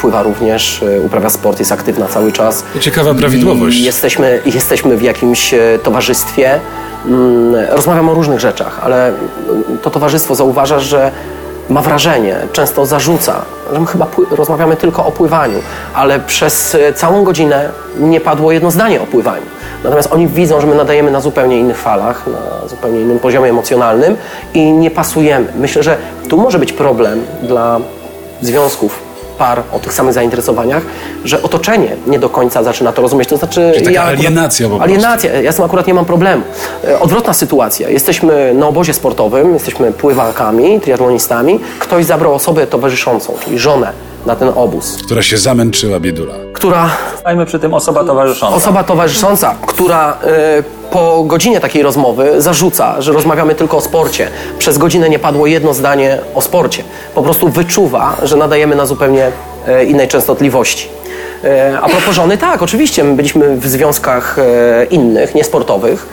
[0.00, 2.64] pływa również, e, uprawia sport, jest aktywna cały czas.
[2.80, 3.76] Ciekawa prawidłowość.
[3.76, 6.60] I jesteśmy, jesteśmy w jakimś e, towarzystwie,
[7.06, 11.10] mm, rozmawiam o różnych rzeczach, ale mm, to towarzystwo zauważa, że
[11.68, 15.58] ma wrażenie, często zarzuca, że my chyba rozmawiamy tylko o pływaniu,
[15.94, 19.46] ale przez e, całą godzinę nie padło jedno zdanie o pływaniu.
[19.84, 24.16] Natomiast oni widzą, że my nadajemy na zupełnie innych falach, na zupełnie innym poziomie emocjonalnym
[24.54, 25.46] i nie pasujemy.
[25.56, 25.96] Myślę, że
[26.28, 27.80] tu może być problem dla
[28.42, 29.05] związków
[29.38, 30.82] par o tych samych zainteresowaniach,
[31.24, 33.28] że otoczenie nie do końca zaczyna to rozumieć.
[33.28, 34.84] To znaczy, Czyli taka akurat- alienacja po prostu.
[34.94, 35.40] Alienacja.
[35.40, 36.42] Ja z tym akurat nie mam problemu.
[36.88, 37.88] E, Odwrotna sytuacja.
[37.88, 41.60] Jesteśmy na obozie sportowym, jesteśmy pływakami, triatlonistami.
[41.78, 43.92] Ktoś zabrał osobę towarzyszącą, czyli żonę
[44.26, 46.34] na ten obóz, Która się zamęczyła, biedula.
[46.52, 48.56] która Stajmy przy tym osoba towarzysząca.
[48.56, 54.28] Osoba towarzysząca, która e, po godzinie takiej rozmowy zarzuca, że rozmawiamy tylko o sporcie.
[54.58, 56.82] Przez godzinę nie padło jedno zdanie o sporcie.
[57.14, 59.30] Po prostu wyczuwa, że nadajemy na zupełnie
[59.68, 60.88] e, innej częstotliwości.
[61.44, 64.36] E, A propos żony, tak, oczywiście, my byliśmy w związkach
[64.90, 66.06] innych, niesportowych.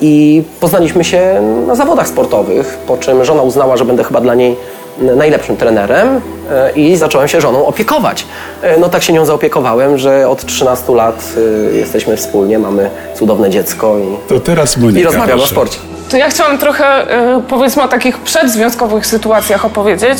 [0.00, 4.56] I poznaliśmy się na zawodach sportowych, po czym żona uznała, że będę chyba dla niej
[4.98, 8.26] najlepszym trenerem e, i zacząłem się żoną opiekować.
[8.62, 11.32] E, No tak się nią zaopiekowałem, że od 13 lat
[11.72, 15.00] e, jesteśmy wspólnie, mamy cudowne dziecko i, To teraz Monika.
[15.00, 15.78] i rozmawiamy o sporcie.
[16.10, 17.06] To ja chciałam trochę,
[17.48, 20.18] powiedzmy, o takich przedzwiązkowych sytuacjach opowiedzieć.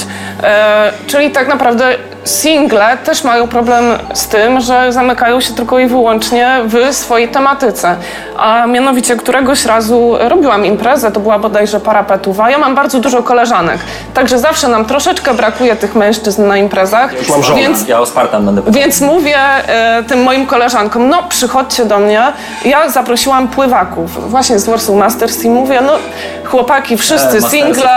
[1.06, 1.94] Czyli tak naprawdę
[2.26, 3.84] single też mają problem
[4.14, 7.96] z tym, że zamykają się tylko i wyłącznie w swojej tematyce.
[8.38, 12.50] A mianowicie któregoś razu robiłam imprezę, to była bodajże parapetuwa.
[12.50, 13.78] Ja mam bardzo dużo koleżanek,
[14.14, 17.10] także zawsze nam troszeczkę brakuje tych mężczyzn na imprezach.
[17.30, 17.60] mam żonę.
[17.60, 18.80] Więc Ja o Spartan będę pytał.
[18.82, 22.22] więc mówię e, tym moim koleżankom, no przychodźcie do mnie.
[22.64, 25.92] Ja zaprosiłam pływaków właśnie z Warsaw Masters i mówię, no
[26.44, 27.90] chłopaki, wszyscy E, single,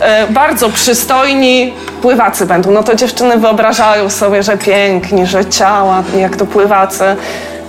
[0.00, 2.70] e, bardzo przystojni, pływacy będą.
[2.70, 7.04] No to dziewczyny wyobrażają sobie, że piękni, że ciała, jak to pływacy.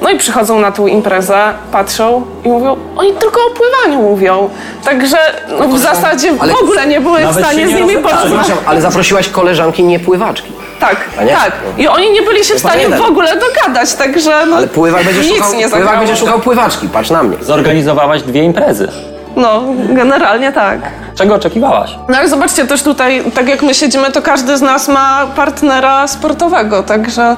[0.02, 1.38] No i przychodzą na tą imprezę,
[1.72, 4.50] patrzą i mówią, oni tylko o pływaniu mówią.
[4.86, 5.18] Także
[5.60, 8.48] no, w zasadzie w ogóle nie były w stanie z nimi porozmawiać.
[8.66, 10.52] Ale zaprosiłaś koleżanki nie pływaczki.
[10.80, 10.96] Tak,
[11.34, 11.52] tak.
[11.78, 15.22] I oni nie byli się w stanie w ogóle dogadać, także no, Ale pływak będzie
[15.22, 15.98] nic szukał, nie pływak zagrało.
[15.98, 17.38] będzie szukał pływaczki, patrz na mnie.
[17.42, 19.15] Zorganizowałaś dwie imprezy.
[19.36, 20.80] No, generalnie tak.
[21.16, 21.98] Czego oczekiwałaś?
[22.10, 26.08] No ale zobaczcie też tutaj, tak jak my siedzimy, to każdy z nas ma partnera
[26.08, 27.36] sportowego, także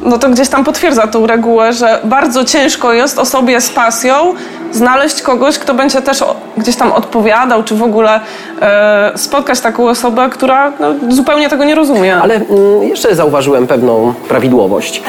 [0.00, 4.34] no to gdzieś tam potwierdza tą regułę, że bardzo ciężko jest osobie z pasją
[4.72, 6.24] znaleźć kogoś, kto będzie też
[6.56, 8.20] gdzieś tam odpowiadał, czy w ogóle
[8.60, 12.16] e, spotkać taką osobę, która no, zupełnie tego nie rozumie.
[12.16, 15.02] Ale mm, jeszcze zauważyłem pewną prawidłowość.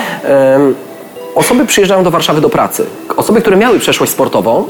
[1.36, 2.86] Osoby przyjeżdżają do Warszawy do pracy.
[3.18, 4.68] Osoby, które miały przeszłość sportową,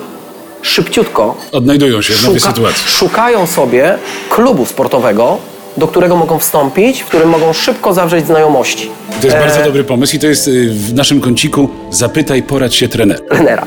[0.61, 2.83] szybciutko Odnajdują się w nowej szuka- sytuacji.
[2.87, 3.95] szukają sobie
[4.29, 5.37] klubu sportowego,
[5.77, 8.89] do którego mogą wstąpić, w którym mogą szybko zawrzeć znajomości.
[9.21, 12.87] To jest bardzo dobry pomysł i to jest y, w naszym kąciku Zapytaj, poradź się
[12.87, 13.19] trener.
[13.29, 13.65] trenera.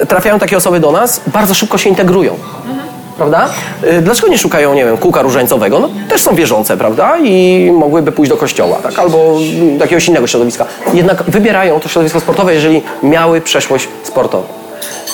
[0.00, 2.36] E, trafiają takie osoby do nas, bardzo szybko się integrują.
[3.16, 3.48] Prawda?
[3.82, 5.78] E, Dlaczego nie szukają, nie wiem, kółka różańcowego?
[5.80, 7.18] No też są wierzące, prawda?
[7.24, 8.98] I mogłyby pójść do kościoła, tak?
[8.98, 10.66] Albo mm, do jakiegoś innego środowiska.
[10.94, 14.44] Jednak wybierają to środowisko sportowe, jeżeli miały przeszłość sportową.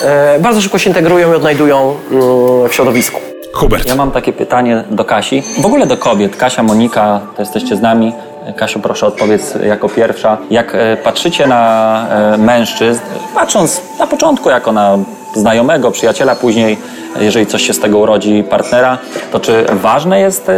[0.05, 3.21] E, bardzo szybko się integrują i odnajdują mm, w środowisku.
[3.53, 3.89] Hubert.
[3.89, 6.37] Ja mam takie pytanie do Kasi, w ogóle do kobiet.
[6.37, 8.13] Kasia, Monika, to jesteście z nami.
[8.57, 10.39] Kasiu, proszę odpowiedz jako pierwsza.
[10.51, 13.01] Jak e, patrzycie na e, mężczyzn,
[13.35, 14.99] patrząc na początku jako na
[15.35, 16.79] znajomego, przyjaciela, później,
[17.21, 18.99] jeżeli coś się z tego urodzi, partnera,
[19.33, 20.51] to czy ważne jest,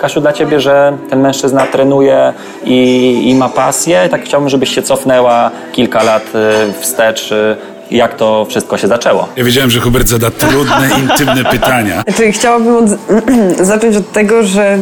[0.00, 2.32] Kasiu, dla ciebie, że ten mężczyzna trenuje
[2.64, 4.08] i, i ma pasję?
[4.10, 6.22] Tak chciałbym, żebyś się cofnęła kilka lat
[6.80, 7.34] wstecz,
[7.92, 9.28] jak to wszystko się zaczęło.
[9.36, 12.02] Ja wiedziałem, że Hubert zada trudne, intymne pytania.
[12.02, 12.90] Znaczy, chciałabym od,
[13.66, 14.78] zacząć od tego, że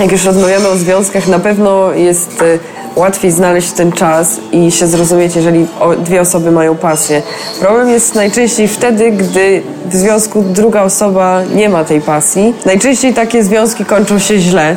[0.00, 2.58] jak już rozmawiamy o związkach, na pewno jest y,
[2.96, 5.66] łatwiej znaleźć ten czas i się zrozumieć, jeżeli
[5.98, 7.22] dwie osoby mają pasję.
[7.60, 12.54] Problem jest najczęściej wtedy, gdy w związku druga osoba nie ma tej pasji.
[12.66, 14.76] Najczęściej takie związki kończą się źle.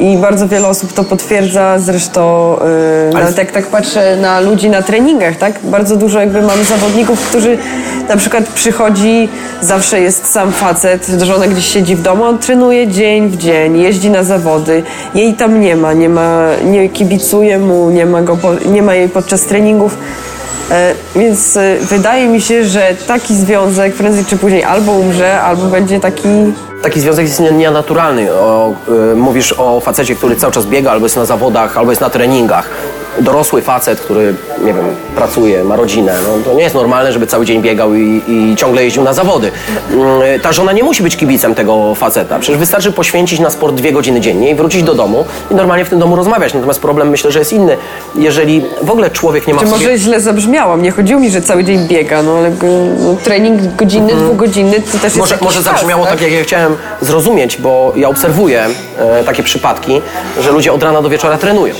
[0.00, 2.56] I bardzo wiele osób to potwierdza, zresztą
[3.12, 5.58] yy, nawet jak tak patrzę na ludzi na treningach, tak?
[5.62, 7.58] Bardzo dużo jakby mam zawodników, którzy
[8.08, 9.28] na przykład przychodzi,
[9.60, 14.10] zawsze jest sam facet, żona gdzieś siedzi w domu, on trenuje dzień w dzień, jeździ
[14.10, 14.82] na zawody,
[15.14, 18.94] jej tam nie ma, nie ma, nie kibicuje mu, nie ma, go po, nie ma
[18.94, 19.98] jej podczas treningów.
[20.70, 25.66] E, Więc e, wydaje mi się, że taki związek prędzej czy później albo umrze, albo
[25.66, 26.28] będzie taki
[26.82, 28.32] Taki związek jest nie- nienaturalny.
[28.32, 28.74] O,
[29.12, 32.10] y, mówisz o facecie, który cały czas biega, albo jest na zawodach, albo jest na
[32.10, 32.70] treningach.
[33.20, 34.84] Dorosły facet, który, nie wiem,
[35.16, 36.14] pracuje, ma rodzinę.
[36.26, 39.50] No, to nie jest normalne, żeby cały dzień biegał i, i ciągle jeździł na zawody.
[40.36, 42.38] Y, ta żona nie musi być kibicem tego faceta.
[42.38, 45.88] Przecież wystarczy poświęcić na sport dwie godziny dziennie i wrócić do domu i normalnie w
[45.88, 46.54] tym domu rozmawiać.
[46.54, 47.76] Natomiast problem myślę, że jest inny.
[48.14, 49.84] Jeżeli w ogóle człowiek nie ma Czy w sobie...
[49.84, 50.82] może źle zabrzmiałam?
[50.82, 52.66] Nie chodziło mi, że cały dzień biega, no ale go-
[52.98, 56.20] no, trening godzinny, dwugodzinny to też jest Może, jakiś może czas, zabrzmiało tak?
[56.20, 58.66] jak ja chciałem zrozumieć, bo ja obserwuję
[58.98, 60.02] e, takie przypadki,
[60.40, 61.74] że ludzie od rana do wieczora trenują.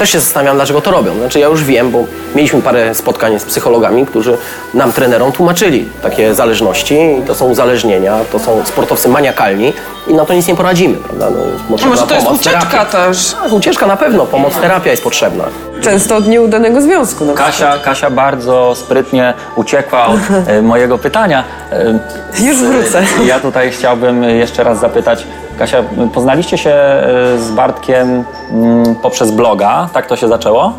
[0.00, 1.14] Też się zastanawiam, dlaczego to robią.
[1.18, 4.38] Znaczy ja już wiem, bo mieliśmy parę spotkań z psychologami, którzy
[4.74, 9.72] nam, trenerom, tłumaczyli takie zależności i to są uzależnienia, to są sportowcy maniakalni
[10.08, 11.30] i na to nic nie poradzimy, prawda?
[11.30, 11.36] No,
[11.68, 12.84] może to jest ucieczka terapia.
[12.84, 13.32] też?
[13.42, 15.44] Tak, ucieczka na pewno, pomoc, terapia jest potrzebna.
[15.80, 17.24] Często od nieudanego związku.
[17.34, 21.44] Kasia, Kasia bardzo sprytnie uciekła od e, mojego pytania.
[21.72, 21.98] E,
[22.44, 23.02] Już wrócę.
[23.26, 25.26] Ja tutaj chciałbym jeszcze raz zapytać.
[25.58, 25.82] Kasia,
[26.14, 27.04] poznaliście się e,
[27.38, 30.72] z Bartkiem mm, poprzez bloga, tak to się zaczęło?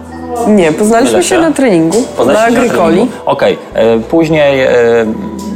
[0.47, 3.07] Nie, poznaliśmy się na treningu, na treningu?
[3.25, 3.57] Okej.
[3.73, 4.69] E, Później e,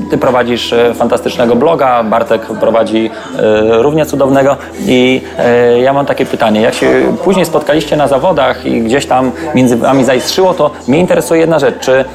[0.09, 6.25] ty prowadzisz e, fantastycznego bloga, Bartek prowadzi e, równie cudownego i e, ja mam takie
[6.25, 6.87] pytanie, jak się
[7.23, 11.75] później spotkaliście na zawodach i gdzieś tam między wami zaiskrzyło, to mnie interesuje jedna rzecz,
[11.79, 12.05] czy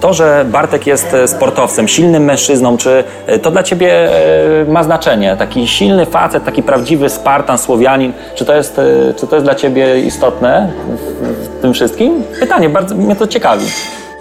[0.00, 3.04] to, że Bartek jest sportowcem, silnym mężczyzną, czy
[3.42, 4.10] to dla ciebie
[4.68, 5.36] ma znaczenie?
[5.38, 8.80] Taki silny facet, taki prawdziwy Spartan, Słowianin, czy to jest,
[9.16, 10.72] czy to jest dla ciebie istotne
[11.58, 12.22] w tym wszystkim?
[12.40, 13.66] Pytanie, bardzo mnie to ciekawi.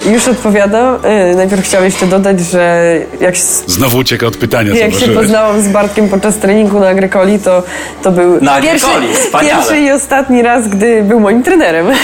[0.06, 0.96] Już odpowiadam.
[1.32, 5.62] Y, Najpierw chciałam jeszcze dodać, że jak, s- Znowu ucieka od pytania, jak się poznałam
[5.62, 7.64] z Bartkiem podczas treningu na Agrykoli, to,
[8.04, 11.88] to był Na pierwszy, Agrykoli, pierwszy i ostatni raz, gdy był moim trenerem.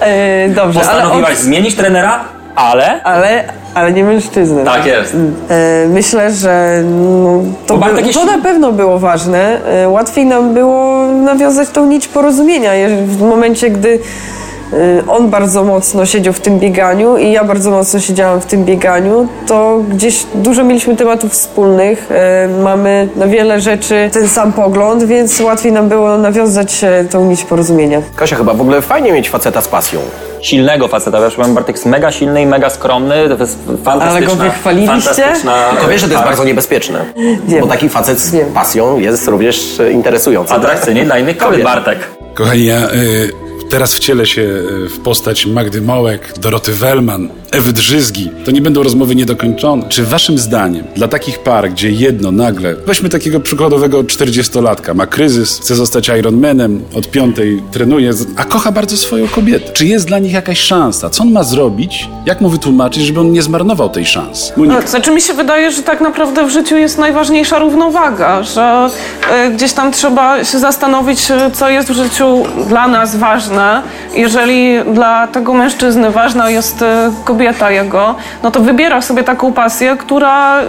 [0.00, 2.24] E, Dobrze, ale, Postanowiłaś od, zmienić trenera,
[2.56, 3.02] ale...
[3.02, 4.64] ale, ale nie mężczyznę.
[4.64, 5.16] Tak jest.
[5.50, 9.58] E, Myślę, że no, to, Bo by, to na pewno było ważne.
[9.84, 12.72] E, Łatwiej nam było nawiązać tą nić porozumienia
[13.06, 13.98] w momencie, gdy
[14.72, 14.76] e,
[15.08, 19.28] on bardzo mocno siedział w tym bieganiu i ja bardzo mocno siedziałam w tym bieganiu,
[19.46, 22.08] to gdzieś dużo mieliśmy tematów wspólnych.
[22.12, 27.24] E, Mamy na wiele rzeczy ten sam pogląd, więc łatwiej nam było nawiązać e, tą
[27.24, 28.02] nić porozumienia.
[28.16, 30.00] Kasia, chyba w ogóle fajnie mieć faceta z pasją.
[30.42, 31.20] Silnego faceta.
[31.20, 33.28] Wiesz, Bartek jest mega silny i mega skromny.
[33.28, 35.32] To jest fantastyczna, Ale go wychwaliliście?
[35.70, 37.04] Tylko wiesz, że to jest bardzo niebezpieczne.
[37.44, 37.60] Wiem.
[37.60, 38.52] Bo taki facet z Wiem.
[38.52, 40.54] pasją jest również interesujący.
[40.54, 41.62] Atrakcyjny dla innych Kobiet.
[41.64, 41.98] Bartek.
[42.34, 48.30] Kochani, ja y, teraz wcielę się y, w postać Magdy Mołek, Doroty Wellman, Ewy Drzyzgi.
[48.44, 49.88] To nie będą rozmowy niedokończone.
[49.88, 55.60] Czy waszym zdaniem dla takich par, gdzie jedno nagle, weźmy takiego przykładowego 40-latka, ma kryzys,
[55.60, 59.72] chce zostać Ironmanem, od piątej trenuje, a kocha bardzo swoją kobietę.
[59.72, 61.10] Czy jest dla nich jakaś szansa?
[61.10, 62.08] Co on ma zrobić?
[62.26, 64.52] Jak mu wytłumaczyć, żeby on nie zmarnował tej szansy?
[64.56, 64.80] Monika.
[64.80, 68.90] No, Znaczy mi się wydaje, że tak naprawdę w życiu jest najważniejsza równowaga, że
[69.30, 73.59] e, gdzieś tam trzeba się zastanowić, e, co jest w życiu dla nas ważne.
[74.14, 79.96] Jeżeli dla tego mężczyzny ważna jest e, kobieta jego, no to wybiera sobie taką pasję,
[79.96, 80.64] która e,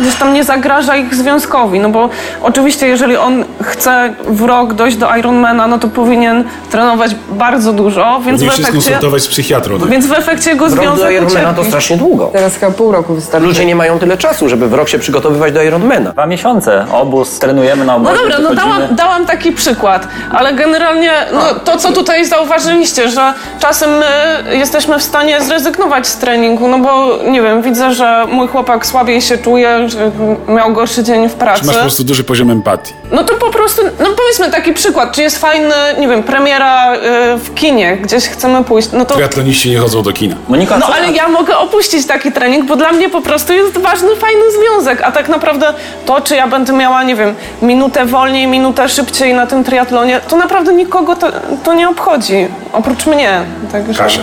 [0.00, 1.80] gdzieś tam nie zagraża ich związkowi.
[1.80, 2.08] No bo
[2.42, 8.20] oczywiście, jeżeli on chce w rok dojść do Ironmana, no to powinien trenować bardzo dużo,
[8.26, 8.80] więc w Powinien się efekcie...
[8.80, 9.78] skonsultować z psychiatrą.
[9.78, 12.30] Więc w efekcie jego Rok do związek Ironmana to strasznie długo.
[12.32, 13.46] Teraz chyba pół roku wystarczy.
[13.46, 16.10] Ludzie nie mają tyle czasu, żeby w rok się przygotowywać do Ironmana.
[16.10, 18.22] Dwa miesiące, obóz, trenujemy na No obozie.
[18.22, 23.90] dobra, no dałam, dałam taki przykład, ale generalnie no, to, co tutaj zauważyliście, że czasem
[23.98, 28.86] my jesteśmy w stanie zrezygnować z treningu, no bo nie wiem, widzę, że mój chłopak
[28.86, 30.10] słabiej się czuje, że
[30.48, 31.66] miał gorszy dzień w pracy.
[31.66, 32.94] Masz po prostu duży poziom empatii.
[33.12, 36.98] No to po prostu, no powiedzmy taki przykład, czy jest fajny, nie wiem, premiera y,
[37.38, 39.14] w kinie, gdzieś chcemy pójść, no to...
[39.14, 40.36] Triatloniści nie chodzą do kina.
[40.48, 44.16] Monika, No ale ja mogę opuścić taki trening, bo dla mnie po prostu jest ważny,
[44.16, 45.02] fajny związek.
[45.02, 45.74] A tak naprawdę
[46.06, 50.36] to, czy ja będę miała, nie wiem, minutę wolniej, minutę szybciej na tym triatlonie, to
[50.36, 51.26] naprawdę nikogo to,
[51.64, 52.23] to nie obchodzi.
[52.72, 53.40] Oprócz mnie.
[53.72, 54.02] Także...
[54.02, 54.22] Kasia,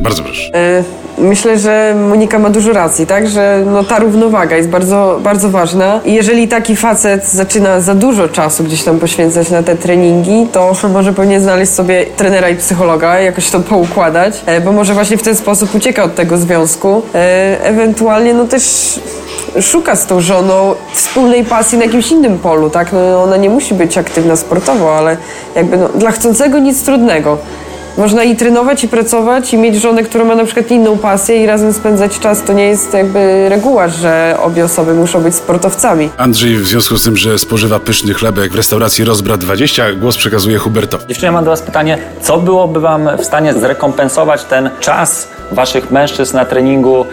[0.00, 0.54] bardzo proszę.
[0.54, 0.84] E,
[1.20, 3.28] Myślę, że Monika ma dużo racji, tak?
[3.28, 6.00] Że no, ta równowaga jest bardzo, bardzo ważna.
[6.04, 10.72] I jeżeli taki facet zaczyna za dużo czasu gdzieś tam poświęcać na te treningi, to
[10.92, 15.22] może powinien znaleźć sobie trenera i psychologa, jakoś to poukładać, e, bo może właśnie w
[15.22, 17.02] ten sposób ucieka od tego związku.
[17.14, 18.62] E, Ewentualnie no też
[19.60, 22.92] szuka z tą żoną wspólnej pasji na jakimś innym polu, tak?
[22.92, 25.16] No, ona nie musi być aktywna sportowo, ale
[25.54, 27.38] jakby no, dla chcącego nic trudnego.
[27.98, 31.46] Można i trenować, i pracować, i mieć żonę, która ma na przykład inną pasję i
[31.46, 32.42] razem spędzać czas.
[32.42, 36.10] To nie jest jakby reguła, że obie osoby muszą być sportowcami.
[36.16, 40.58] Andrzej w związku z tym, że spożywa pyszny chlebek w restauracji Rozbrat 20, głos przekazuje
[40.58, 41.06] Hubertowi.
[41.06, 46.36] Dziewczyny, mam do Was pytanie, co byłoby Wam w stanie zrekompensować ten czas Waszych mężczyzn
[46.36, 47.04] na treningu,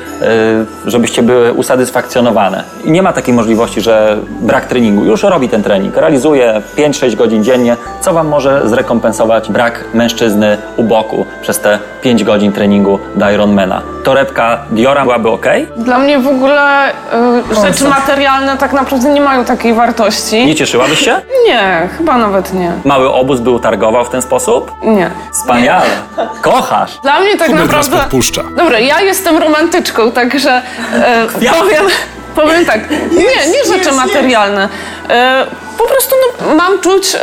[0.85, 2.63] y, żebyście były usatysfakcjonowane?
[2.85, 5.05] I nie ma takiej możliwości, że brak treningu.
[5.05, 7.77] Już robi ten trening, realizuje 5-6 godzin dziennie.
[8.01, 13.81] Co Wam może zrekompensować brak mężczyzny u boku przez te 5 godzin treningu do Ironmana?
[14.03, 15.45] Torebka Diora byłaby ok?
[15.77, 20.45] Dla mnie w ogóle y, rzeczy materialne tak naprawdę nie mają takiej wartości.
[20.45, 21.21] Nie cieszyłabyś się?
[21.47, 22.71] Nie, chyba nawet nie.
[22.83, 24.71] Mały obóz był targował w ten sposób?
[24.83, 25.09] Nie.
[25.33, 25.85] Wspaniale.
[26.41, 26.97] Kochasz.
[27.03, 27.97] Dla mnie tak was naprawdę...
[27.97, 28.41] podpuszcza.
[28.57, 30.61] Dobra, ja jestem romantyczką, także
[30.93, 31.27] e,
[31.59, 31.83] powiem,
[32.35, 32.89] powiem tak.
[33.11, 34.69] Nie, nie rzeczy materialne.
[35.09, 35.45] E,
[35.77, 37.15] po prostu no, mam czuć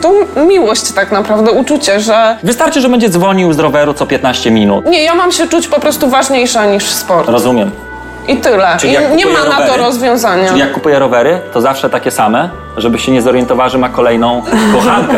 [0.00, 0.12] tą
[0.46, 4.84] miłość tak naprawdę, uczucie, że Wystarczy, że będzie dzwonił z roweru co 15 minut.
[4.86, 7.28] nie, ja mam się czuć po prostu ważniejsza niż sport.
[7.28, 7.70] Rozumiem.
[8.28, 8.76] I tyle.
[8.80, 10.48] Czyli jak I nie kupuję ma na to rowery- rozwiązania.
[10.48, 14.42] Czyli jak kupuję rowery, to zawsze takie same, żeby się nie zorientowała, że ma kolejną
[14.74, 15.14] kochankę.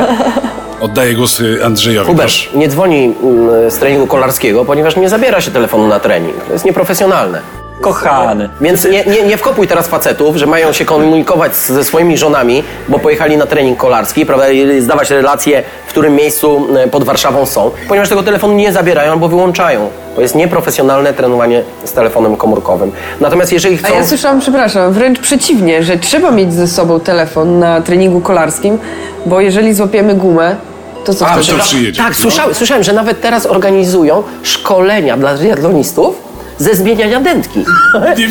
[0.81, 2.07] Oddaję głos y, Andrzejowi.
[2.11, 6.45] Hubert nie dzwoni mm, z treningu kolarskiego, ponieważ nie zabiera się telefonu na trening.
[6.47, 7.41] To jest nieprofesjonalne.
[7.81, 8.49] Kochany.
[8.61, 12.99] Więc nie, nie, nie wkopuj teraz facetów, że mają się komunikować ze swoimi żonami, bo
[12.99, 17.71] pojechali na trening kolarski, prawda, i zdawać relacje, w którym miejscu e, pod Warszawą są,
[17.89, 19.89] ponieważ tego telefonu nie zabierają albo wyłączają.
[20.15, 22.93] To jest nieprofesjonalne trenowanie z telefonem komórkowym.
[23.21, 23.95] Natomiast jeżeli A chcą...
[23.95, 28.79] ja słyszałam, przepraszam, wręcz przeciwnie, że trzeba mieć ze sobą telefon na treningu kolarskim,
[29.27, 30.57] bo jeżeli złapiemy gumę,
[31.05, 31.59] to co A, wtedy?
[31.59, 32.03] to przyjedzie.
[32.03, 32.15] Tak, No.
[32.23, 36.24] słyszałem, słyszałem, że nawet teraz organizują szkolenia dla triatlonistów
[36.59, 37.65] ze zmieniania dętki.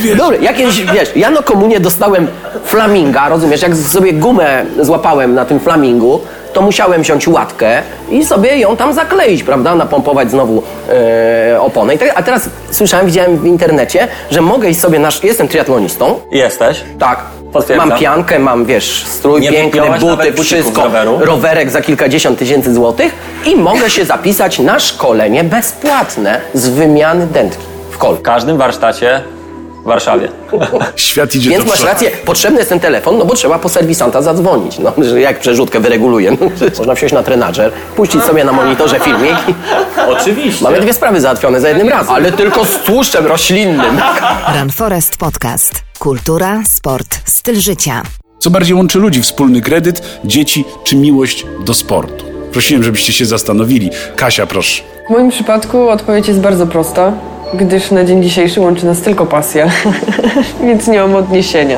[0.06, 0.16] Nie.
[0.16, 2.28] Dobra, jakieś, wiesz, ja na komunie dostałem
[2.66, 6.22] flaminga, rozumiesz, jak sobie gumę złapałem na tym flamingu,
[6.54, 10.64] to musiałem wziąć łatkę i sobie ją tam zakleić, prawda, napompować znowu
[11.54, 11.96] e, oponę.
[11.96, 16.20] I te, a teraz słyszałem, widziałem w internecie, że mogę iść sobie, nasz, jestem triatlonistą,
[16.32, 16.84] Jesteś?
[17.00, 17.20] tak.
[17.54, 17.90] Potwierdzam.
[17.90, 20.82] Mam piankę, mam, wiesz, strój Nie piękny, buty, nawet bucików wszystko.
[20.82, 21.18] z roweru?
[21.22, 23.14] Rowerek za kilkadziesiąt tysięcy złotych
[23.46, 28.24] i mogę się zapisać na szkolenie bezpłatne z wymiany dętki w W kolku.
[28.24, 29.22] każdym warsztacie
[29.84, 30.28] w Warszawie.
[30.96, 31.94] Świat idzie Więc do masz przodu.
[31.94, 35.80] rację, potrzebny jest ten telefon, no bo trzeba po serwisanta zadzwonić, no, że jak przerzutkę
[35.80, 36.32] wyreguluje.
[36.32, 36.38] No,
[36.78, 39.36] można wsiąść na trenażer, puścić sobie na monitorze filmik
[40.20, 40.64] Oczywiście.
[40.64, 42.16] mamy dwie sprawy załatwione za jednym razem.
[42.16, 44.02] Ale tylko z tłuszczem roślinnym.
[44.60, 45.74] Run Forest Podcast.
[46.00, 48.02] Kultura, sport, styl życia.
[48.40, 49.22] Co bardziej łączy ludzi?
[49.22, 52.26] Wspólny kredyt, dzieci czy miłość do sportu?
[52.52, 53.90] Prosiłem, żebyście się zastanowili.
[54.16, 54.84] Kasia, proszę.
[55.08, 57.12] W moim przypadku odpowiedź jest bardzo prosta,
[57.54, 59.70] gdyż na dzień dzisiejszy łączy nas tylko pasja,
[60.68, 61.78] więc nie mam odniesienia.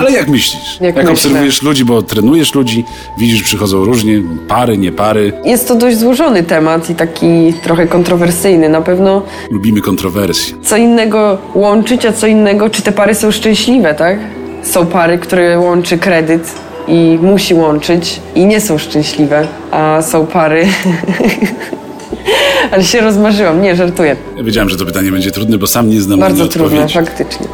[0.00, 0.78] Ale jak myślisz?
[0.80, 2.84] Jak jak obserwujesz ludzi, bo trenujesz ludzi,
[3.18, 5.32] widzisz, przychodzą różnie, pary, nie pary.
[5.44, 8.68] Jest to dość złożony temat i taki trochę kontrowersyjny.
[8.68, 10.54] Na pewno Lubimy kontrowersje.
[10.62, 14.18] co innego łączyć, a co innego, czy te pary są szczęśliwe, tak?
[14.62, 16.54] Są pary, które łączy kredyt
[16.88, 20.66] i musi łączyć i nie są szczęśliwe, a są pary...
[22.72, 24.16] Ale się rozmarzyłam, nie, żartuję.
[24.36, 26.94] Ja wiedziałem, że to pytanie będzie trudne, bo sam nie znam na Bardzo trudne, odpowiedzi.
[26.94, 27.46] faktycznie.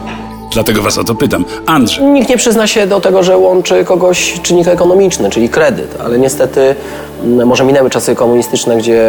[0.53, 1.45] Dlatego was o to pytam.
[1.67, 6.19] Andrzej, Nikt nie przyzna się do tego, że łączy kogoś czynnik ekonomiczny, czyli kredyt, ale
[6.19, 6.75] niestety
[7.25, 9.03] mm, może minęły czasy komunistyczne, gdzie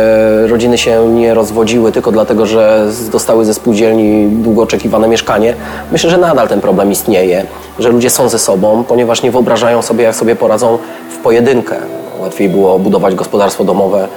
[0.48, 5.54] rodziny się nie rozwodziły tylko dlatego, że dostały ze spółdzielni długo oczekiwane mieszkanie.
[5.92, 7.46] Myślę, że nadal ten problem istnieje,
[7.80, 10.78] że ludzie są ze sobą, ponieważ nie wyobrażają sobie, jak sobie poradzą
[11.10, 11.76] w pojedynkę.
[12.20, 14.08] Łatwiej było budować gospodarstwo domowe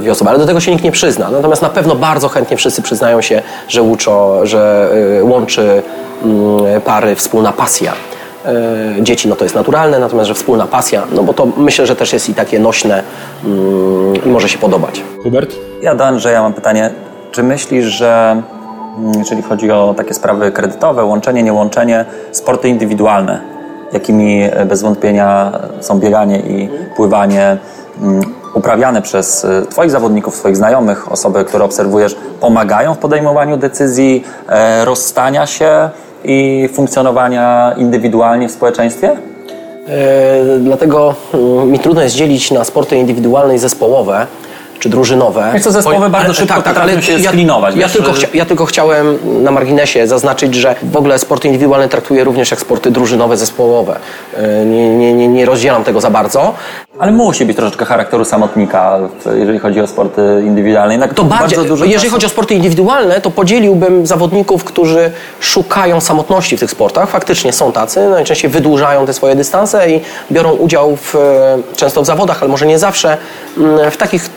[0.00, 1.30] dwie osoby, ale do tego się nikt nie przyzna.
[1.30, 5.82] Natomiast na pewno bardzo chętnie wszyscy przyznają się, że, łuczo, że y, łączy
[6.24, 7.92] mm, pary wspólna pasja.
[8.98, 11.96] Y, Dzieci, no to jest naturalne, natomiast, że wspólna pasja, no bo to myślę, że
[11.96, 13.02] też jest i takie nośne
[13.44, 15.02] mm, i może się podobać.
[15.22, 15.54] Hubert?
[15.82, 16.90] Ja do Andrzeja mam pytanie.
[17.32, 18.42] Czy myślisz, że
[18.98, 23.40] mm, jeżeli chodzi o takie sprawy kredytowe, łączenie, niełączenie, sporty indywidualne,
[23.92, 27.56] jakimi e, bez wątpienia są bieganie i pływanie,
[28.54, 34.84] uprawiane przez e, Twoich zawodników, Twoich znajomych, osoby, które obserwujesz, pomagają w podejmowaniu decyzji e,
[34.84, 35.90] rozstania się
[36.24, 39.10] i funkcjonowania indywidualnie w społeczeństwie?
[39.10, 44.26] E, dlatego mm, mi trudno jest dzielić na sporty indywidualne i zespołowe
[44.78, 45.50] czy drużynowe.
[45.54, 48.44] Wiesz co, zespołowe Bo- bardzo ale- szybko potrafią się ja, sklinować, Ja tylko, chcia, ja
[48.46, 53.36] tylko chciałem na marginesie zaznaczyć, że w ogóle sporty indywidualne traktuję również jak sporty drużynowe,
[53.36, 53.96] zespołowe.
[54.36, 56.54] E, Nie, nie, nie, nie rozdzielam tego za bardzo.
[56.98, 58.98] Ale musi być troszeczkę charakteru samotnika,
[59.38, 60.94] jeżeli chodzi o sporty indywidualne.
[60.94, 65.10] Jednak To bardziej, bardzo dużo jeżeli czasu- chodzi o sporty indywidualne, to podzieliłbym zawodników, którzy
[65.40, 67.08] szukają samotności w tych sportach.
[67.10, 70.00] Faktycznie są tacy, najczęściej wydłużają te swoje dystanse i
[70.32, 71.18] biorą udział w, e,
[71.76, 73.16] często w zawodach, ale może nie zawsze,
[73.56, 74.30] mm, w takich,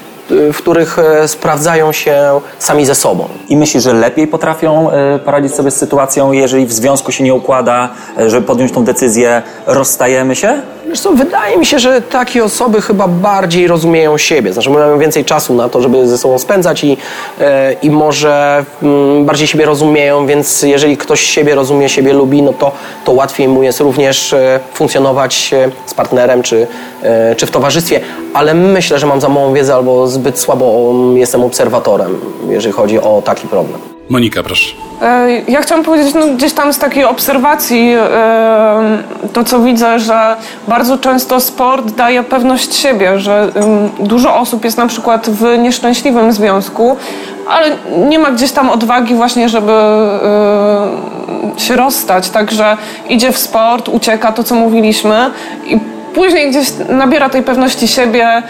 [0.54, 3.28] w których e, sprawdzają się sami ze sobą.
[3.50, 7.34] I myślisz, że lepiej potrafią e, poradzić sobie z sytuacją, jeżeli w związku się nie
[7.34, 10.62] układa, e, żeby podjąć tą decyzję, rozstajemy się?
[10.88, 14.54] Wiesz co, wydaje mi się, że takie osoby chyba bardziej rozumieją siebie.
[14.54, 16.98] Znaczy mają więcej czasu na to, żeby ze sobą spędzać i,
[17.42, 22.54] e, i może mm, bardziej siebie rozumieją, więc jeżeli ktoś siebie rozumie, siebie lubi, no
[22.54, 22.72] to,
[23.06, 26.68] to łatwiej mu jest również e, funkcjonować e, z partnerem czy,
[27.38, 28.00] czy w towarzystwie.
[28.34, 33.22] Ale myślę, że mam za małą wiedzę albo zbyt słabo jestem obserwatorem, jeżeli chodzi o
[33.26, 33.91] taki problem.
[34.10, 34.76] Monika, proszę.
[35.02, 38.98] E, Ja chciałam powiedzieć, no, gdzieś tam z takiej obserwacji, e,
[39.34, 40.36] to co widzę, że
[40.68, 43.50] bardzo często sport daje pewność siebie, że
[44.00, 46.98] dużo osób jest na przykład w nieszczęśliwym związku,
[47.50, 47.68] ale
[48.08, 50.88] nie ma gdzieś tam odwagi właśnie, żeby e,
[51.58, 52.78] się rozstać, także
[53.10, 55.30] idzie w sport, ucieka, to co mówiliśmy
[55.66, 55.80] i
[56.14, 58.44] później gdzieś nabiera tej pewności siebie,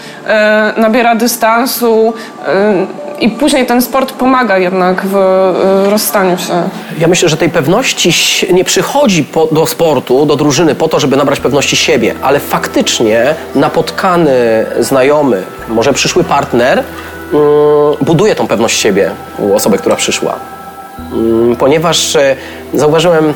[0.76, 2.12] nabiera dystansu
[3.22, 6.62] i później ten sport pomaga jednak w e, rozstaniu się.
[6.98, 8.12] Ja myślę, że tej pewności
[8.52, 13.34] nie przychodzi po, do sportu, do drużyny po to, żeby nabrać pewności siebie, ale faktycznie
[13.54, 17.42] napotkany znajomy, może przyszły partner, mm,
[18.00, 20.36] buduje tą pewność siebie u osoby, która przyszła.
[21.12, 22.36] Mm, Ponieważ e,
[22.74, 23.32] zauważyłem e,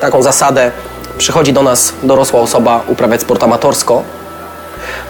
[0.00, 0.70] taką zasadę,
[1.18, 4.02] przychodzi do nas dorosła osoba uprawiać sport amatorsko,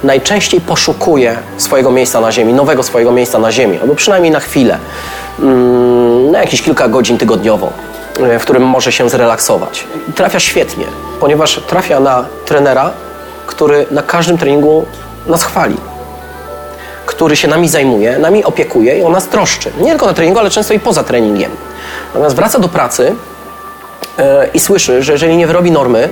[0.04, 4.78] najczęściej poszukuje swojego miejsca na ziemi, nowego swojego miejsca na ziemi, albo przynajmniej na chwilę,
[5.38, 7.72] mm, na jakieś kilka godzin tygodniowo,
[8.20, 9.86] e, w którym może się zrelaksować.
[10.14, 10.84] Trafia świetnie,
[11.20, 12.90] ponieważ trafia na trenera,
[13.46, 14.86] który na każdym treningu
[15.26, 15.76] nas chwali
[17.10, 19.70] który się nami zajmuje, nami opiekuje i o nas troszczy.
[19.80, 21.50] Nie tylko na treningu, ale często i poza treningiem.
[22.06, 23.14] Natomiast wraca do pracy
[24.18, 26.08] e, i słyszy, że jeżeli nie wyrobi normy,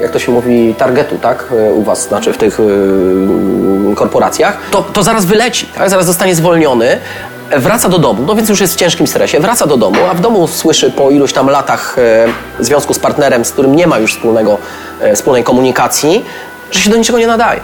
[0.00, 4.82] jak to się mówi, targetu, tak, e, u was, znaczy w tych e, korporacjach, to,
[4.82, 5.90] to zaraz wyleci, tak?
[5.90, 6.98] zaraz zostanie zwolniony,
[7.50, 10.14] e, wraca do domu, no więc już jest w ciężkim stresie, wraca do domu, a
[10.14, 13.98] w domu słyszy po iluś tam latach e, związku z partnerem, z którym nie ma
[13.98, 14.58] już wspólnego,
[15.00, 16.24] e, wspólnej komunikacji,
[16.70, 17.60] że się do niczego nie nadaje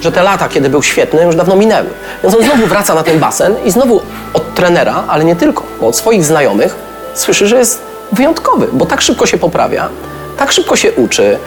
[0.00, 1.88] że te lata, kiedy był świetny, już dawno minęły.
[2.22, 4.02] Więc on znowu wraca na ten basen i znowu
[4.32, 6.76] od trenera, ale nie tylko, bo od swoich znajomych
[7.14, 9.88] słyszy, że jest wyjątkowy, bo tak szybko się poprawia,
[10.36, 11.38] tak szybko się uczy,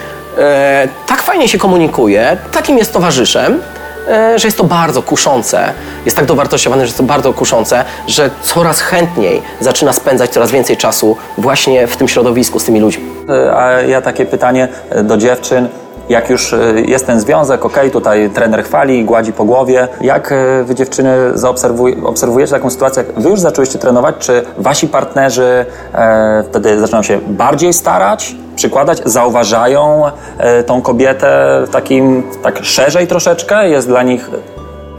[1.06, 3.60] tak fajnie się komunikuje, takim jest towarzyszem,
[4.08, 5.72] e, że jest to bardzo kuszące,
[6.04, 10.76] jest tak dowartościowane, że jest to bardzo kuszące, że coraz chętniej zaczyna spędzać coraz więcej
[10.76, 13.04] czasu właśnie w tym środowisku, z tymi ludźmi.
[13.28, 15.68] E, A ja takie pytanie e, do dziewczyn.
[16.10, 19.88] Jak już e, jest ten związek, okej, tutaj trener chwali, gładzi po głowie.
[20.00, 24.88] Jak e, wy dziewczyny zaobserwuj, obserwujecie taką sytuację, jak wy już zaczęłyście trenować, czy wasi
[24.88, 30.02] partnerzy e, wtedy zaczynają się bardziej starać, przykładać, zauważają
[30.38, 34.30] e, tą kobietę takim, tak szerzej troszeczkę, jest dla nich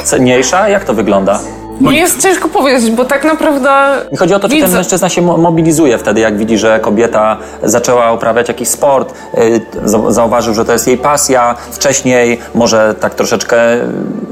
[0.03, 0.69] cenniejsza?
[0.69, 1.39] Jak to wygląda?
[1.79, 3.69] Mi jest ciężko powiedzieć, bo tak naprawdę.
[4.11, 6.79] Mi chodzi o to, czy ten widzę- mężczyzna się mo- mobilizuje wtedy, jak widzi, że
[6.79, 12.95] kobieta zaczęła uprawiać jakiś sport, y, za- zauważył, że to jest jej pasja, wcześniej może
[12.99, 13.57] tak troszeczkę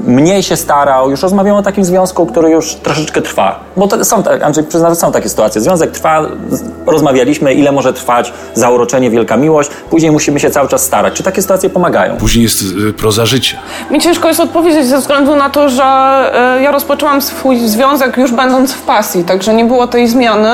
[0.06, 1.10] mniej się starał.
[1.10, 3.60] Już rozmawiamy o takim związku, który już troszeczkę trwa.
[3.76, 5.60] Bo to są, Andrzej przyzna, że są takie sytuacje.
[5.60, 6.22] Związek trwa,
[6.86, 11.14] rozmawialiśmy, ile może trwać zauroczenie, wielka miłość, później musimy się cały czas starać.
[11.14, 12.16] Czy takie sytuacje pomagają?
[12.16, 13.58] Później jest y, proza życia.
[13.90, 18.32] Mi ciężko jest odpowiedzieć ze względu na to, że e, ja rozpoczęłam swój związek już
[18.32, 20.50] będąc w pasji, także nie było tej zmiany,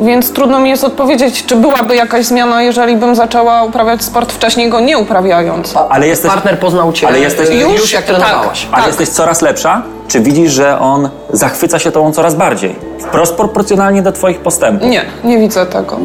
[0.00, 4.70] więc trudno mi jest odpowiedzieć, czy byłaby jakaś zmiana, jeżeli bym zaczęła uprawiać sport wcześniej
[4.70, 5.74] go nie uprawiając.
[5.90, 7.92] Ale jesteś, Partner poznał cię ale jesteś, już, Już?
[7.92, 8.16] jak Tak.
[8.16, 8.66] trenowałaś.
[8.72, 8.86] ale tak.
[8.86, 9.82] jesteś coraz lepsza?
[10.08, 12.76] Czy widzisz, że on zachwyca się tobą coraz bardziej?
[13.00, 14.88] Wprost proporcjonalnie do twoich postępów.
[14.88, 15.98] Nie, nie widzę tego.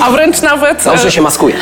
[0.00, 0.86] A wręcz nawet...
[0.86, 1.54] e, Dobrze się maskuje.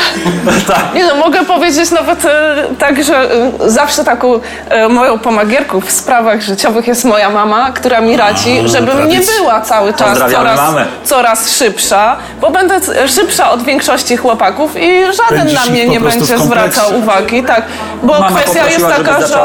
[0.95, 5.91] Nie no, mogę powiedzieć nawet e, tak, że e, zawsze taką e, moją pomagierką w
[5.91, 10.61] sprawach życiowych jest moja mama, która mi radzi, żebym nie była cały czas coraz,
[11.05, 16.39] coraz szybsza, bo będę szybsza od większości chłopaków i żaden Będziesz na mnie nie będzie
[16.39, 17.43] zwracał uwagi.
[17.43, 17.62] Tak,
[18.03, 19.36] bo Mama kwestia jest taka, że...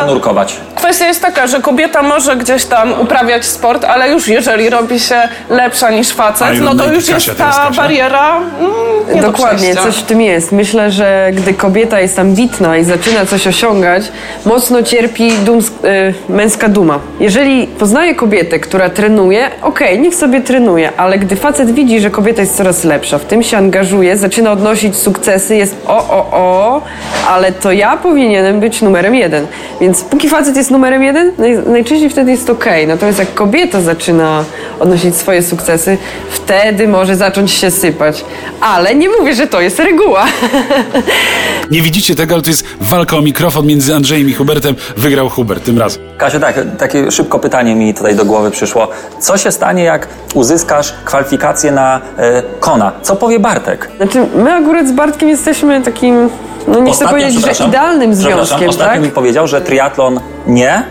[0.75, 5.21] Kwestia jest taka, że kobieta może gdzieś tam uprawiać sport, ale już jeżeli robi się
[5.49, 9.83] lepsza niż facet, no to już Kasia jest ta bariera mm, nie do Dokładnie, przejścia.
[9.83, 10.51] coś w tym jest.
[10.51, 14.03] Myślę, że gdy kobieta jest ambitna i zaczyna coś osiągać,
[14.45, 16.99] mocno cierpi dum, y, męska duma.
[17.19, 22.41] Jeżeli poznaje kobietę, która trenuje, okej, niech sobie trenuje, ale gdy facet widzi, że kobieta
[22.41, 26.81] jest coraz lepsza, w tym się angażuje, zaczyna odnosić sukcesy, jest o, o, o,
[27.29, 29.47] ale to ja powinienem być numerem jeden.
[29.81, 32.87] Więc póki facet jest numerem jeden, naj, najczęściej wtedy jest okej.
[32.87, 34.43] Natomiast jak kobieta zaczyna
[34.79, 35.97] odnosić swoje sukcesy,
[36.29, 38.25] wtedy może zacząć się sypać.
[38.61, 40.25] Ale nie mówię, że to jest reguła.
[41.71, 44.75] Nie widzicie tego, ale to jest walka o mikrofon między Andrzejem i Hubertem.
[44.97, 46.01] Wygrał Hubert tym razem.
[46.17, 48.87] Kasiu, tak, takie szybko pytanie mi tutaj do głowy przyszło.
[49.19, 52.91] Co się stanie, jak uzyskasz kwalifikację na e, Kona?
[53.01, 53.89] Co powie Bartek?
[53.97, 56.29] Znaczy, my akurat z Bartkiem jesteśmy takim,
[56.67, 59.01] no nie chcę powiedzieć, że idealnym związkiem, Ostatnio tak?
[59.01, 60.83] mi powiedział, że triatlon nie,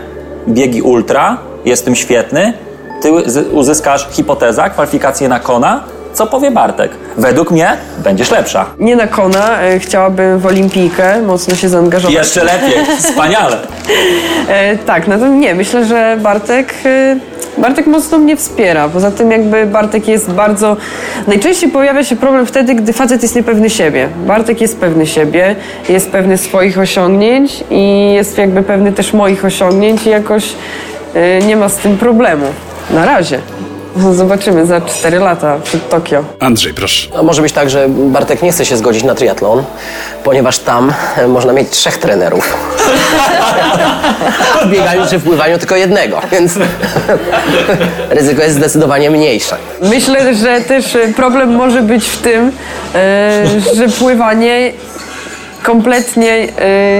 [0.47, 2.53] biegi ultra, jestem świetny,
[3.01, 3.11] ty
[3.51, 5.83] uzyskasz hipoteza, kwalifikację na Kona.
[6.13, 6.91] Co powie Bartek?
[7.17, 8.65] Według mnie będziesz lepsza.
[8.79, 12.15] Nie na kona, e, chciałabym w olimpijkę mocno się zaangażować.
[12.15, 13.57] Jeszcze lepiej, wspaniale.
[14.47, 17.15] E, tak, no to nie, myślę, że Bartek, e,
[17.57, 18.89] Bartek mocno mnie wspiera.
[18.89, 20.77] Poza tym jakby Bartek jest bardzo...
[21.27, 24.09] Najczęściej pojawia się problem wtedy, gdy facet jest niepewny siebie.
[24.27, 25.55] Bartek jest pewny siebie,
[25.89, 30.53] jest pewny swoich osiągnięć i jest jakby pewny też moich osiągnięć i jakoś
[31.15, 32.45] e, nie ma z tym problemu.
[32.91, 33.39] Na razie.
[34.13, 36.23] Zobaczymy za 4 lata przed Tokio.
[36.39, 37.09] Andrzej, proszę.
[37.15, 39.63] A może być tak, że Bartek nie chce się zgodzić na triatlon,
[40.23, 42.57] ponieważ tam e, można mieć trzech trenerów.
[44.65, 46.53] W bieganiu czy w pływaniu tylko jednego, więc
[48.09, 49.55] ryzyko jest zdecydowanie mniejsze.
[49.81, 52.51] Myślę, że też e, problem może być w tym,
[52.95, 54.71] e, że pływanie
[55.63, 56.47] kompletnie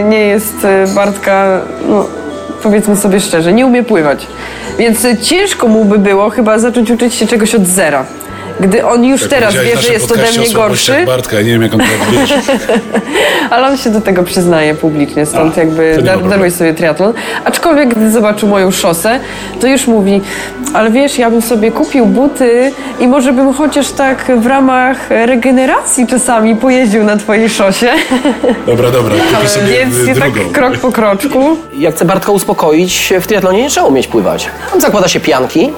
[0.10, 0.56] nie jest
[0.96, 2.06] Bartka, no,
[2.64, 4.28] powiedzmy sobie szczerze, nie umie pływać.
[4.78, 8.06] Więc ciężko mu by było chyba zacząć uczyć się czegoś od zera.
[8.60, 11.52] Gdy on już Jak teraz wie, że jest ode mnie o gorszy, Bartka, ja nie
[11.52, 12.42] wiem, jak on to odbierze.
[13.50, 17.14] ale on się do tego przyznaje publicznie, stąd A, jakby dar, daruje sobie triatlon.
[17.46, 19.20] Aczkolwiek gdy zobaczył moją szosę,
[19.60, 20.22] to już mówi,
[20.74, 26.08] ale wiesz, ja bym sobie kupił buty i może bym chociaż tak w ramach regeneracji
[26.08, 27.92] czasami pojeździł na twojej szosie.
[28.66, 30.52] Dobra, dobra, kupię sobie Więc y, nie tak drugą.
[30.52, 31.58] krok po kroczku.
[31.78, 34.50] Jak chcę Bartka uspokoić, w triatlonie nie trzeba umieć pływać.
[34.72, 35.74] Tam zakłada się pianki.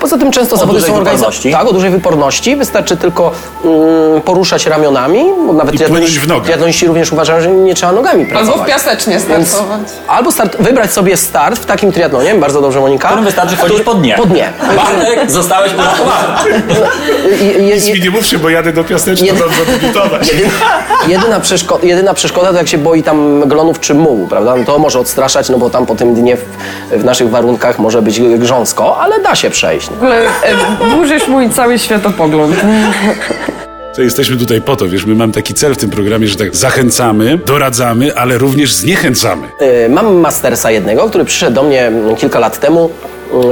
[0.00, 1.52] Poza tym często zawody dużej są organizowane.
[1.52, 2.09] Tak, o dużej wyporności.
[2.56, 3.32] Wystarczy tylko
[3.64, 6.56] mm, poruszać ramionami, bo nawet I w nogę.
[6.86, 8.52] również uważają, że nie trzeba nogami pracować.
[8.52, 9.80] Albo w piasecznie Więc startować.
[10.08, 13.08] albo start, wybrać sobie start w takim triatlonie, bardzo dobrze Monika.
[13.08, 14.14] Którym wystarczy chodzić po dnie.
[14.16, 14.52] Po dnie.
[14.76, 16.62] Bartek, zostałeś uratowany.
[17.74, 20.28] Nic mi nie mówcie, bo jadę do Piaseczna, Jedy- mam zadebiutować.
[20.32, 20.50] Jedyna,
[21.08, 24.56] jedyna, przeszko- jedyna przeszkoda to jak się boi tam glonów czy mułu, prawda?
[24.56, 26.44] No to może odstraszać, no bo tam po tym dnie w,
[26.90, 29.88] w naszych warunkach może być grząsko, ale da się przejść.
[29.88, 30.28] W ogóle e,
[30.96, 32.56] burzysz mój cały światopogląd.
[33.96, 36.56] To jesteśmy tutaj po to, wiesz, my mamy taki cel w tym programie, że tak
[36.56, 39.48] zachęcamy, doradzamy, ale również zniechęcamy.
[39.86, 42.90] Y, Mam mastersa jednego, który przyszedł do mnie kilka lat temu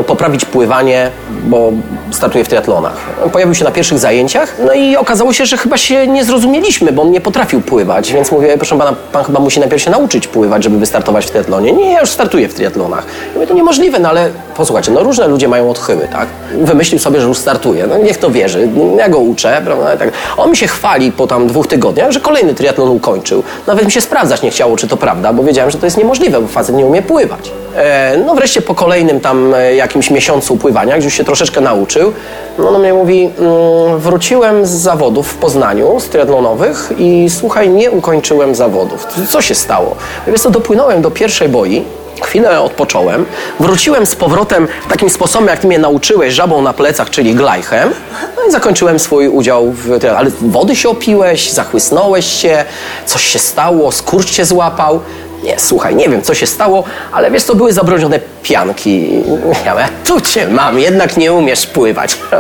[0.07, 1.11] poprawić pływanie,
[1.45, 1.73] bo
[2.11, 2.97] startuje w triatlonach.
[3.33, 7.03] Pojawił się na pierwszych zajęciach, no i okazało się, że chyba się nie zrozumieliśmy, bo
[7.03, 10.65] on nie potrafił pływać, więc mówię, proszę pana, pan chyba musi najpierw się nauczyć pływać,
[10.65, 11.73] żeby wystartować w triatlonie.
[11.73, 13.07] Nie, ja już startuję w triatlonach.
[13.07, 16.29] Ja mówię, to niemożliwe, no ale posłuchajcie, no różne ludzie mają odchyły, tak?
[16.55, 18.69] Wymyślił sobie, że już startuje, no niech to wierzy,
[18.99, 19.95] ja go uczę, prawda?
[19.95, 20.11] i Tak.
[20.37, 23.43] On mi się chwali po tam dwóch tygodniach, że kolejny triatlon ukończył.
[23.67, 26.41] Nawet mi się sprawdzać nie chciało, czy to prawda, bo wiedziałem, że to jest niemożliwe,
[26.41, 27.51] bo facet nie umie pływać.
[27.77, 32.13] E, no wreszcie po kolejnym tam e, jakimś miesiącu pływania, gdzie już się troszeczkę nauczył,
[32.59, 37.91] no on mnie mówi, mm, wróciłem z zawodów w Poznaniu, z triatlonowych i słuchaj, nie
[37.91, 39.07] ukończyłem zawodów.
[39.29, 39.97] Co się stało?
[40.27, 41.85] Wiesz co, dopłynąłem do pierwszej boi,
[42.23, 43.27] Chwilę odpocząłem,
[43.61, 47.91] wróciłem z powrotem takim sposobem, jak ty mnie nauczyłeś, żabą na plecach, czyli glajchem.
[48.37, 50.05] No i zakończyłem swój udział w.
[50.19, 52.65] Ale wody się opiłeś, zachłysnąłeś się,
[53.07, 55.01] coś się stało, skurcz cię złapał.
[55.43, 59.23] Nie, słuchaj, nie wiem, co się stało, ale wiesz, to były zabronione pianki.
[59.65, 62.17] Ja mówię, tu cię mam, jednak nie umiesz pływać.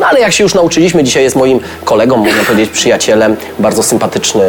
[0.00, 4.44] No ale jak się już nauczyliśmy, dzisiaj jest moim kolegą, można powiedzieć przyjacielem, bardzo sympatyczny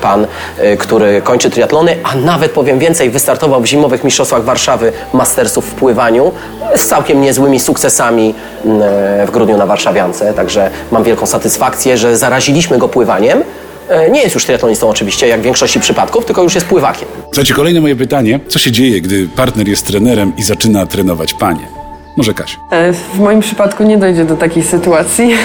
[0.00, 0.26] pan,
[0.60, 5.74] y, który kończy triatlony, a nawet powiem więcej, wystartował w zimowych mistrzostwach Warszawy Mastersów w
[5.74, 6.32] pływaniu
[6.76, 8.82] z całkiem niezłymi sukcesami mm,
[9.26, 13.42] w grudniu na Warszawiance, także mam wielką satysfakcję, że zaraziliśmy go pływaniem.
[13.88, 17.08] E, Nie jest już triatlonistą oczywiście, jak w większości przypadków, tylko już jest pływakiem.
[17.24, 18.40] Słuchajcie, kolejne moje pytanie.
[18.48, 21.68] Co się dzieje, gdy partner jest trenerem i zaczyna trenować panie?
[22.16, 22.58] Może Kasiu.
[22.70, 25.30] E, W moim przypadku nie dojdzie do takiej sytuacji.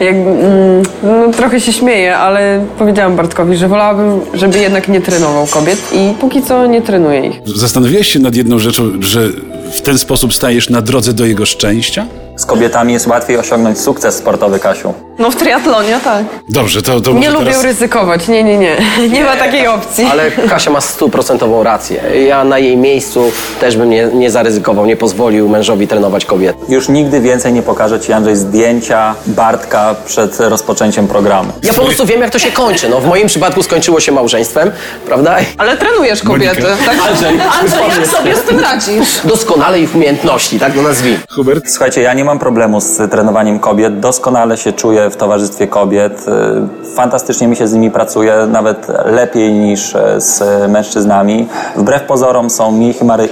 [0.00, 5.46] Jak, mm, no, trochę się śmieję, ale powiedziałam Bartkowi, że wolałabym, żeby jednak nie trenował
[5.46, 7.40] kobiet i póki co nie trenuję ich.
[7.56, 9.28] Zastanowiłeś się nad jedną rzeczą, że
[9.72, 12.06] w ten sposób stajesz na drodze do jego szczęścia?
[12.42, 14.94] Z kobietami jest łatwiej osiągnąć sukces sportowy, Kasiu.
[15.18, 16.24] No w triatlonie tak.
[16.48, 17.62] Dobrze, to, to Nie lubię teraz...
[17.62, 18.76] ryzykować, nie, nie, nie.
[19.12, 20.06] Nie ma takiej opcji.
[20.10, 22.02] Ale Kasia ma stuprocentową rację.
[22.28, 26.58] Ja na jej miejscu też bym nie, nie zaryzykował, nie pozwolił mężowi trenować kobiety.
[26.68, 31.52] Już nigdy więcej nie pokażę Ci, Andrzej, zdjęcia Bartka przed rozpoczęciem programu.
[31.62, 32.88] Ja po prostu wiem, jak to się kończy.
[32.88, 34.70] No, w moim przypadku skończyło się małżeństwem,
[35.06, 35.36] prawda?
[35.58, 36.62] Ale trenujesz kobiety.
[36.62, 36.84] Monika.
[36.86, 37.08] Tak?
[37.08, 39.20] Andrzej, Andrzej, jak sobie z tym radzisz?
[39.24, 41.18] Doskonale ich umiejętności, tak to nazwijmy.
[41.30, 41.64] Hubert?
[41.70, 44.00] Słuchajcie, ja nie mam problemu z trenowaniem kobiet.
[44.00, 46.26] Doskonale się czuję w towarzystwie kobiet.
[46.28, 51.48] Y, Fantastycznie mi się z nimi pracuje, nawet lepiej niż e, z mężczyznami.
[51.76, 52.70] Wbrew pozorom są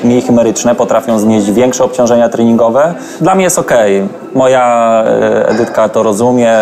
[0.05, 2.95] mniej, chimeryczne, potrafią znieść większe obciążenia treningowe.
[3.21, 4.09] Dla mnie jest okej.
[4.35, 6.55] Moja e, Edytka to rozumie,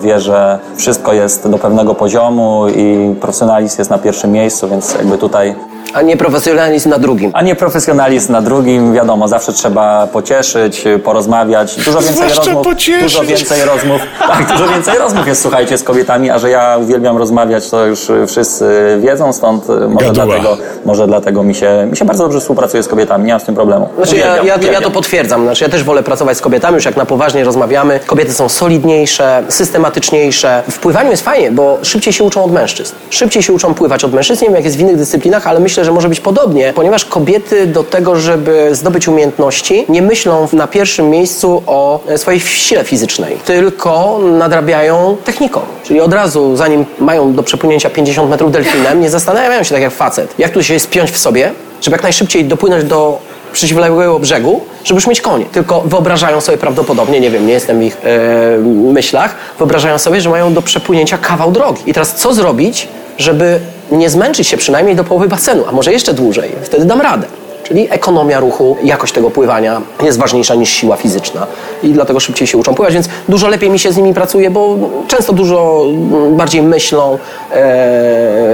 [0.00, 5.18] wie, że wszystko jest do pewnego poziomu i profesjonalizm jest na pierwszym miejscu, więc jakby
[5.18, 5.54] tutaj
[5.94, 7.30] A nie profesjonalizm na drugim.
[7.34, 11.76] a nie profesjonalizm na drugim, wiadomo, zawsze trzeba pocieszyć, porozmawiać.
[11.76, 12.64] Dużo więcej Zwłaszcza rozmów.
[12.66, 13.02] pocieszyć.
[13.02, 14.00] Dużo więcej rozmów.
[14.30, 18.08] Tak, dużo więcej rozmów jest, słuchajcie, z kobietami, a że ja uwielbiam rozmawiać, to już
[18.26, 20.26] wszyscy wiedzą, stąd może Gaduła.
[20.26, 23.44] dlatego, może dlatego mi się, mi się bardzo dobrze współpracuje z kobietami, nie mam z
[23.44, 23.88] tym problemu.
[23.96, 24.82] Znaczy ja, Uwielbiam, ja, ja uwielbiam.
[24.82, 25.42] to potwierdzam.
[25.44, 28.00] Znaczy ja też wolę pracować z kobietami, już jak na poważnie rozmawiamy.
[28.06, 30.62] Kobiety są solidniejsze, systematyczniejsze.
[30.70, 32.94] W pływaniu jest fajnie, bo szybciej się uczą od mężczyzn.
[33.10, 34.42] Szybciej się uczą pływać od mężczyzn.
[34.44, 37.66] Nie wiem jak jest w innych dyscyplinach, ale myślę, że może być podobnie, ponieważ kobiety
[37.66, 43.36] do tego, żeby zdobyć umiejętności, nie myślą na pierwszym miejscu o e, swojej sile fizycznej,
[43.44, 45.60] tylko nadrabiają techniką.
[45.84, 49.92] Czyli od razu, zanim mają do przepłynięcia 50 metrów delfinem, nie zastanawiają się tak jak
[49.92, 51.52] facet, jak tu się spiąć w sobie,
[51.82, 53.18] żeby jak najszybciej dopłynąć do
[53.52, 55.44] przeciwległego brzegu, żeby już mieć konie.
[55.44, 58.58] Tylko wyobrażają sobie prawdopodobnie, nie wiem, nie jestem w ich e,
[58.92, 61.82] myślach, wyobrażają sobie, że mają do przepłynięcia kawał drogi.
[61.86, 63.60] I teraz co zrobić, żeby
[63.90, 66.50] nie zmęczyć się przynajmniej do połowy basenu, a może jeszcze dłużej?
[66.62, 67.26] Wtedy dam radę.
[67.62, 71.46] Czyli ekonomia ruchu, jakość tego pływania jest ważniejsza niż siła fizyczna
[71.82, 74.76] i dlatego szybciej się uczą pływać, więc dużo lepiej mi się z nimi pracuje, bo
[75.08, 75.84] często dużo
[76.30, 77.18] bardziej myślą e,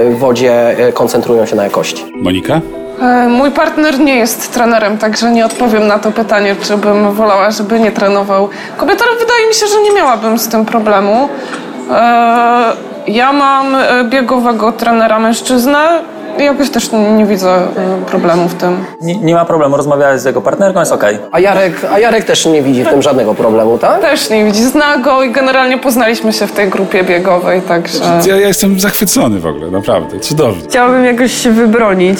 [0.09, 2.05] w wodzie, e, koncentrują się na jakości.
[2.15, 2.61] Monika?
[3.01, 7.51] E, Mój partner nie jest trenerem, także nie odpowiem na to pytanie, czy bym wolała,
[7.51, 11.29] żeby nie trenował kobiet, ale wydaje mi się, że nie miałabym z tym problemu.
[11.91, 15.79] E, Ja mam e, biegowego trenera mężczyznę
[16.43, 18.85] jakoś też nie widzę e, problemu w tym.
[19.01, 21.17] Nie, nie ma problemu, rozmawiałeś z jego partnerką, jest okej.
[21.31, 24.01] A Jarek, a Jarek też nie widzi w tym żadnego problemu, tak?
[24.01, 27.99] Też nie widzi, zna go i generalnie poznaliśmy się w tej grupie biegowej, także...
[28.27, 30.19] Ja, ja jestem zachwycony w ogóle, naprawdę.
[30.19, 30.63] Cudownie.
[30.69, 32.19] Chciałabym jakoś się wybronić,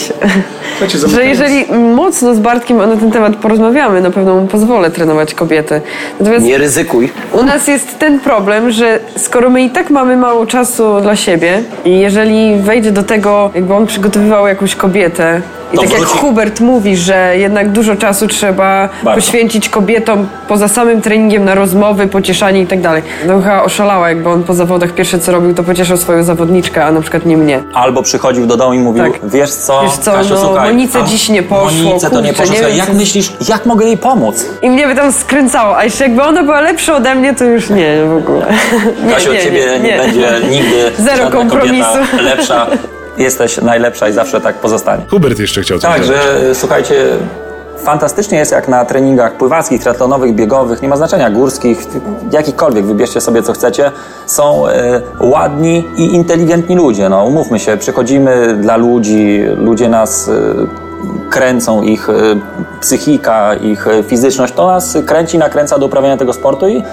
[0.77, 1.65] Słuchajcie, że jeżeli
[1.95, 5.81] mocno z Bartkiem na ten temat porozmawiamy, na pewno mu pozwolę trenować kobiety.
[6.19, 7.11] Natomiast Nie ryzykuj.
[7.33, 11.63] u nas jest ten problem, że skoro my i tak mamy mało czasu dla siebie
[11.85, 15.41] i jeżeli wejdzie do tego, jakby on przygotowywał jakąś kobietę
[15.73, 16.17] i To tak jak wróci.
[16.17, 19.21] Hubert mówi, że jednak dużo czasu trzeba Bardzo.
[19.21, 23.03] poświęcić kobietom poza samym treningiem na rozmowy, pocieszanie i tak dalej.
[23.27, 26.91] No chyba oszalała, jakby on po zawodach pierwsze co robił, to pocieszał swoją zawodniczkę, a
[26.91, 27.59] na przykład nie mnie.
[27.73, 29.19] Albo przychodził do domu i mówił, Tak.
[29.29, 32.55] wiesz co, Wiesz co, Kasiu, no, słuchaj, Monice dziś nie poszło, Monice to nie poszło,
[32.55, 34.45] nie wiem, jak myślisz, jak mogę jej pomóc?
[34.61, 37.69] I mnie by tam skręcało, a jeszcze jakby ona była lepsza ode mnie, to już
[37.69, 38.45] nie w ogóle.
[39.05, 41.97] Nie, Kasiu, od ciebie nie, będzie nigdy Zero kompromisu.
[42.23, 42.67] lepsza.
[43.17, 45.03] Jesteś najlepsza i zawsze tak pozostanie.
[45.09, 46.17] Hubert jeszcze chciał coś Tak, dodać.
[46.23, 46.95] że słuchajcie,
[47.77, 51.79] fantastycznie jest jak na treningach pływackich, triatlonowych, biegowych, nie ma znaczenia, górskich,
[52.31, 53.91] jakichkolwiek, wybierzcie sobie co chcecie,
[54.25, 60.33] są e, ładni i inteligentni ludzie, no umówmy się, przychodzimy dla ludzi, ludzie nas e,
[61.29, 62.13] kręcą, ich e,
[62.81, 66.83] psychika, ich fizyczność, to nas kręci, nakręca do uprawiania tego sportu i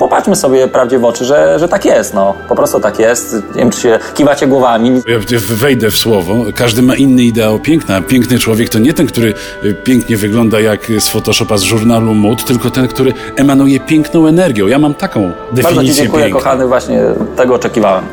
[0.00, 3.60] popatrzmy sobie prawdzie w oczy, że, że tak jest, no, po prostu tak jest, nie
[3.60, 6.34] wiem, czy się kiwacie głowami, Ja wejdę w słowo.
[6.54, 8.00] Każdy ma inny ideał piękna.
[8.00, 9.34] Piękny człowiek to nie ten, który
[9.64, 14.66] y, pięknie wygląda jak z Photoshopa z żurnalu mód, tylko ten, który emanuje piękną energią.
[14.66, 16.40] Ja mam taką Bardzo Ci definicję dziękuję, piękna.
[16.40, 17.02] kochany, właśnie
[17.36, 18.04] tego oczekiwałem.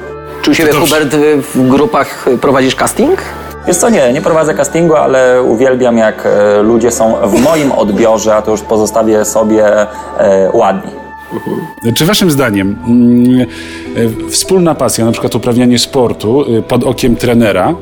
[0.42, 0.72] Czy u siebie.
[0.72, 1.16] Hubert,
[1.56, 3.22] w grupach prowadzisz casting?
[3.68, 8.36] Wiesz co, nie, nie prowadzę castingu, ale uwielbiam jak e, ludzie są w moim odbiorze,
[8.36, 9.66] a to już pozostawię sobie
[10.18, 11.07] e, ładni.
[11.95, 13.39] Czy waszym zdaniem mm,
[13.97, 17.75] y, wspólna pasja, na przykład uprawianie sportu y, pod okiem trenera,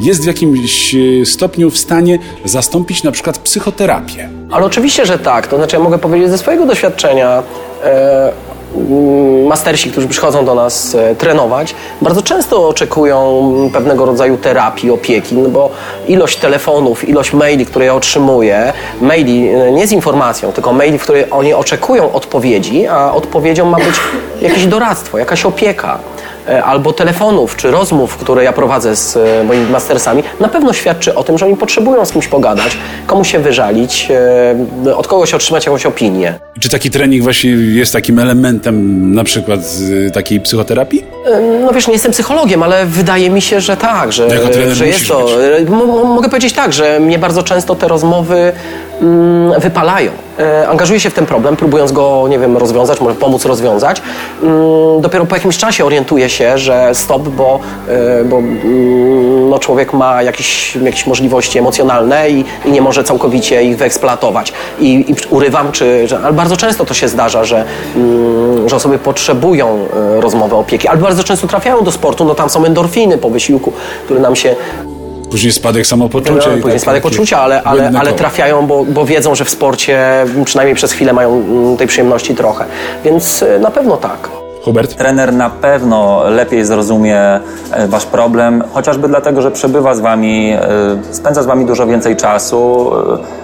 [0.00, 4.28] jest w jakimś y, stopniu w stanie zastąpić na przykład psychoterapię?
[4.50, 5.46] Ale oczywiście, że tak.
[5.46, 7.42] To znaczy, ja mogę powiedzieć ze swojego doświadczenia.
[8.76, 15.34] Mm, mastersi, którzy przychodzą do nas e, trenować, bardzo często oczekują pewnego rodzaju terapii, opieki,
[15.34, 15.70] no bo
[16.08, 21.02] ilość telefonów, ilość maili, które ja otrzymuję, maili e, nie z informacją, tylko maili, w
[21.02, 23.94] których oni oczekują odpowiedzi, a odpowiedzią ma być
[24.40, 25.98] jakieś doradztwo, jakaś opieka
[26.64, 31.24] albo telefonów czy rozmów, które ja prowadzę z e, moimi mastersami, na pewno świadczy o
[31.24, 32.76] tym, że oni potrzebują z kimś pogadać,
[33.06, 34.08] komuś się wyżalić,
[34.86, 36.34] e, od kogoś otrzymać jakąś opinię.
[36.60, 39.60] Czy taki trening właśnie jest takim elementem na przykład
[40.12, 41.04] takiej psychoterapii?
[41.26, 44.28] E, No wiesz, nie jestem psychologiem, ale wydaje mi się, że tak, że,
[44.74, 45.28] że jest to.
[45.58, 45.64] e,
[46.04, 48.52] Mogę powiedzieć tak, że mnie bardzo często te rozmowy
[49.58, 50.10] wypalają.
[50.38, 54.02] E, Angażuję się w ten problem, próbując go, nie wiem, rozwiązać, może pomóc rozwiązać.
[54.42, 59.92] Mm, Dopiero po jakimś czasie orientuję się, że stop, bo, e, bo mm, no, człowiek
[59.92, 64.52] ma jakieś, jakieś możliwości emocjonalne i, i nie może całkowicie ich wyeksploatować.
[64.80, 67.64] I, i urywam, czy, że, ale bardzo często to się zdarza, że,
[67.96, 69.88] mm, że osoby potrzebują
[70.18, 73.72] e, rozmowy, opieki, ale bardzo często trafiają do sportu, no tam są endorfiny po wysiłku,
[74.04, 74.56] które nam się
[75.34, 76.32] Później spadek samopoczucia.
[76.34, 80.26] i Później takie spadek poczucia, ale, ale, ale trafiają, bo, bo wiedzą, że w sporcie
[80.44, 82.64] przynajmniej przez chwilę mają mm, tej przyjemności trochę.
[83.04, 84.28] Więc e, na pewno tak.
[84.64, 84.96] Hubert?
[84.96, 87.40] Trener na pewno lepiej zrozumie e,
[87.88, 92.92] wasz problem, chociażby dlatego, że przebywa z wami, e, spędza z wami dużo więcej czasu,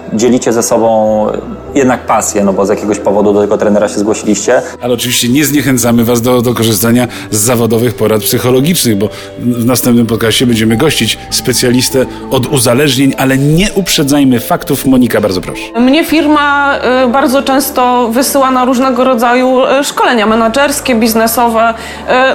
[0.13, 1.27] dzielicie ze sobą
[1.75, 4.61] jednak pasję, no bo z jakiegoś powodu do tego trenera się zgłosiliście.
[4.81, 9.09] Ale oczywiście nie zniechęcamy Was do, do korzystania z zawodowych porad psychologicznych, bo
[9.39, 14.85] w następnym podcastie będziemy gościć specjalistę od uzależnień, ale nie uprzedzajmy faktów.
[14.85, 15.61] Monika, bardzo proszę.
[15.79, 21.73] Mnie firma y, bardzo często wysyła na różnego rodzaju y, szkolenia menedżerskie, biznesowe.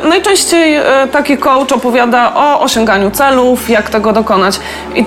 [0.05, 0.77] Y, Najczęściej
[1.13, 4.61] taki coach opowiada o osiąganiu celów, jak tego dokonać.
[4.95, 5.05] I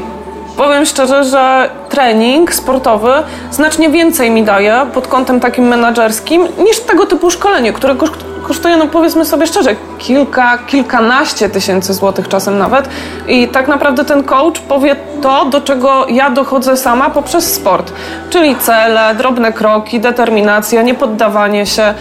[0.57, 3.11] powiem szczerze, że trening sportowy
[3.51, 8.77] znacznie więcej mi daje pod kątem takim menedżerskim niż tego typu szkolenie, które koszt- kosztuje,
[8.77, 12.89] no powiedzmy sobie szczerze, kilka, kilkanaście tysięcy złotych czasem nawet.
[13.27, 17.93] I tak naprawdę ten coach powie to, do czego ja dochodzę sama poprzez sport.
[18.29, 21.93] Czyli cele, drobne kroki, determinacja, niepoddawanie się.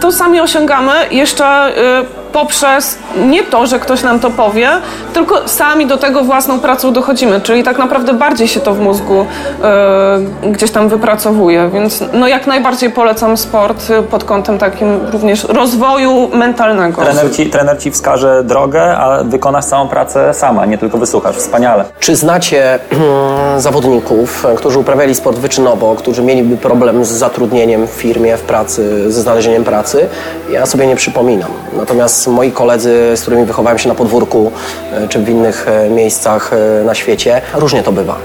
[0.00, 1.68] to sami osiągamy jeszcze
[2.02, 2.98] y, poprzez
[3.28, 4.70] nie to, że ktoś nam to powie,
[5.12, 9.26] tylko sami do tego własną pracą dochodzimy, czyli tak naprawdę bardziej się to w mózgu
[10.44, 16.28] y, gdzieś tam wypracowuje, więc no jak najbardziej polecam sport pod kątem takim również rozwoju
[16.32, 17.02] mentalnego.
[17.02, 21.36] Trener ci, trener ci wskaże drogę, a wykonasz całą pracę sama, nie tylko wysłuchasz.
[21.36, 21.84] Wspaniale.
[21.98, 28.36] Czy znacie mm, zawodników, którzy uprawiali sport wyczynowo, którzy mieliby problem z zatrudnieniem w firmie,
[28.36, 30.08] w pracy, ze znalezieniem pracy?
[30.52, 31.50] Ja sobie nie przypominam.
[31.76, 34.52] Natomiast moi koledzy, z którymi wychowałem się na podwórku
[34.92, 36.50] e, czy w innych e, miejscach
[36.84, 38.16] na świecie, różnie to bywa.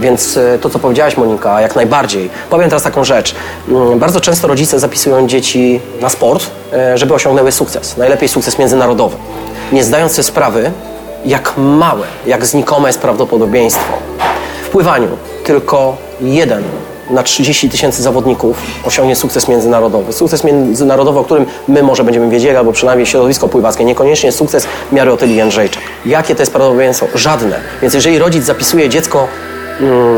[0.00, 2.30] Więc e, to, co powiedziałaś Monika, jak najbardziej.
[2.50, 3.34] Powiem teraz taką rzecz.
[3.68, 7.96] Mm, Bardzo często rodzice zapisują dzieci na sport, e, żeby osiągnęły sukces.
[7.96, 9.16] Najlepiej sukces międzynarodowy.
[9.72, 10.70] Nie zdając sobie sprawy,
[11.24, 13.92] jak małe, jak znikome jest prawdopodobieństwo.
[14.64, 15.08] W pływaniu
[15.44, 16.62] tylko jeden
[17.10, 20.12] na 30 tysięcy zawodników osiągnie sukces międzynarodowy.
[20.12, 25.12] Sukces międzynarodowy, o którym my może będziemy wiedzieli, albo przynajmniej środowisko pływackie, niekoniecznie sukces miary
[25.12, 25.40] Otyli.
[26.06, 27.06] Jakie to jest prawdopodobieństwo?
[27.14, 27.56] Żadne.
[27.82, 29.28] Więc jeżeli rodzic zapisuje dziecko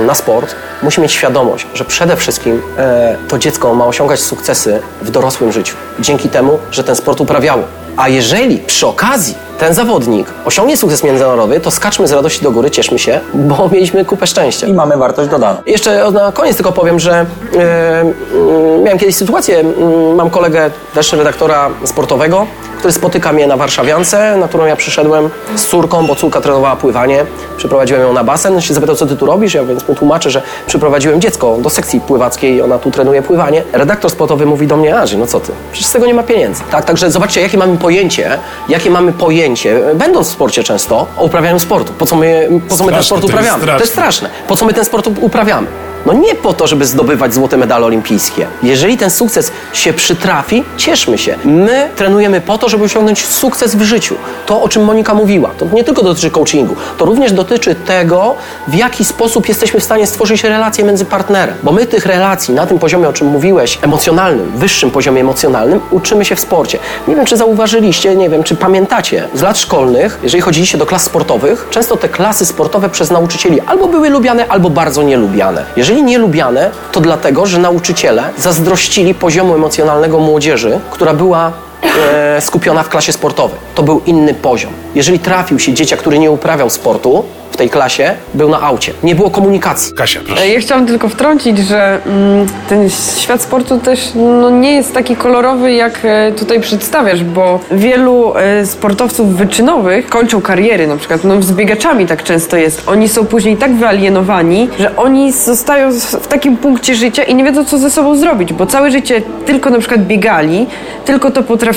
[0.07, 5.11] na sport, musi mieć świadomość, że przede wszystkim e, to dziecko ma osiągać sukcesy w
[5.11, 5.77] dorosłym życiu.
[6.01, 7.63] Dzięki temu, że ten sport uprawiało.
[7.97, 12.71] A jeżeli przy okazji ten zawodnik osiągnie sukces międzynarodowy, to skaczmy z radości do góry,
[12.71, 14.67] cieszmy się, bo mieliśmy kupę szczęścia.
[14.67, 15.59] I mamy wartość dodaną.
[15.67, 21.13] Jeszcze na koniec tylko powiem, że e, mm, miałem kiedyś sytuację, mm, mam kolegę też
[21.13, 22.47] redaktora sportowego,
[22.81, 27.25] który spotyka mnie na Warszawiance, na którą ja przyszedłem z córką, bo córka trenowała pływanie.
[27.57, 30.43] Przyprowadziłem ją na basen, się zapytał, co ty tu robisz, ja więc mu tłumaczę, że
[30.67, 33.63] przyprowadziłem dziecko do sekcji pływackiej, ona tu trenuje pływanie.
[33.73, 36.63] Redaktor sportowy mówi do mnie, Aży, no co ty, przecież z tego nie ma pieniędzy.
[36.71, 38.39] Tak, także zobaczcie, jakie mamy pojęcie,
[38.69, 39.50] jakie mamy pojęcie,
[39.95, 41.93] będąc w sporcie często, o uprawianiu sportu.
[41.93, 43.67] Po co my, po co my ten sport uprawiamy?
[43.67, 44.31] To jest straszne.
[44.49, 45.67] Po co my ten sport uprawiamy?
[46.07, 48.47] No nie po to, żeby zdobywać złote medale olimpijskie.
[48.63, 51.37] Jeżeli ten sukces się przytrafi, cieszmy się.
[51.45, 54.15] My trenujemy po to, żeby osiągnąć sukces w życiu.
[54.47, 58.35] To, o czym Monika mówiła, to nie tylko dotyczy coachingu, to również dotyczy tego,
[58.69, 61.55] w jaki sposób jesteśmy w stanie stworzyć relacje między partnerem.
[61.63, 66.25] Bo my tych relacji na tym poziomie, o czym mówiłeś, emocjonalnym, wyższym poziomie emocjonalnym, uczymy
[66.25, 66.79] się w sporcie.
[67.09, 71.03] Nie wiem, czy zauważyliście, nie wiem, czy pamiętacie, z lat szkolnych, jeżeli chodziliście do klas
[71.03, 75.65] sportowych, często te klasy sportowe przez nauczycieli albo były lubiane, albo bardzo nielubiane.
[75.77, 82.89] Jeżeli nielubiane, to dlatego, że nauczyciele zazdrościli poziomu emocjonalnego młodzieży, która była e, skupiona w
[82.89, 83.59] klasie sportowej.
[83.75, 84.73] To był inny poziom.
[84.95, 88.93] Jeżeli trafił się dzieciak, który nie uprawiał sportu w tej klasie, był na aucie.
[89.03, 89.95] Nie było komunikacji.
[89.95, 90.49] Kasia, proszę.
[90.49, 95.73] Ja chciałam tylko wtrącić, że mm, ten świat sportu też no, nie jest taki kolorowy,
[95.73, 101.53] jak e, tutaj przedstawiasz, bo wielu e, sportowców wyczynowych kończą kariery, na przykład no, z
[101.53, 102.89] biegaczami tak często jest.
[102.89, 107.65] Oni są później tak wyalienowani, że oni zostają w takim punkcie życia i nie wiedzą,
[107.65, 110.67] co ze sobą zrobić, bo całe życie tylko na przykład biegali,
[111.05, 111.70] tylko to potrafili,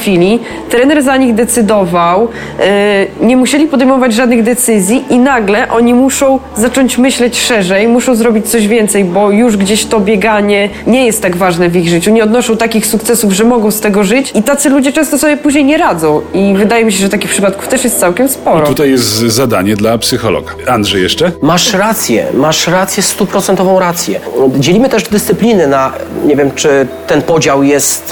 [0.69, 2.27] trener za nich decydował,
[2.59, 8.49] e, nie musieli podejmować żadnych decyzji i nagle oni muszą zacząć myśleć szerzej, muszą zrobić
[8.49, 12.23] coś więcej, bo już gdzieś to bieganie nie jest tak ważne w ich życiu, nie
[12.23, 15.77] odnoszą takich sukcesów, że mogą z tego żyć i tacy ludzie często sobie później nie
[15.77, 18.67] radzą i wydaje mi się, że takich przypadków też jest całkiem sporo.
[18.67, 20.51] Tutaj jest zadanie dla psychologa.
[20.67, 21.31] Andrzej jeszcze?
[21.41, 24.19] Masz rację, masz rację, stuprocentową rację.
[24.59, 25.91] Dzielimy też dyscypliny na,
[26.25, 28.11] nie wiem, czy ten podział jest,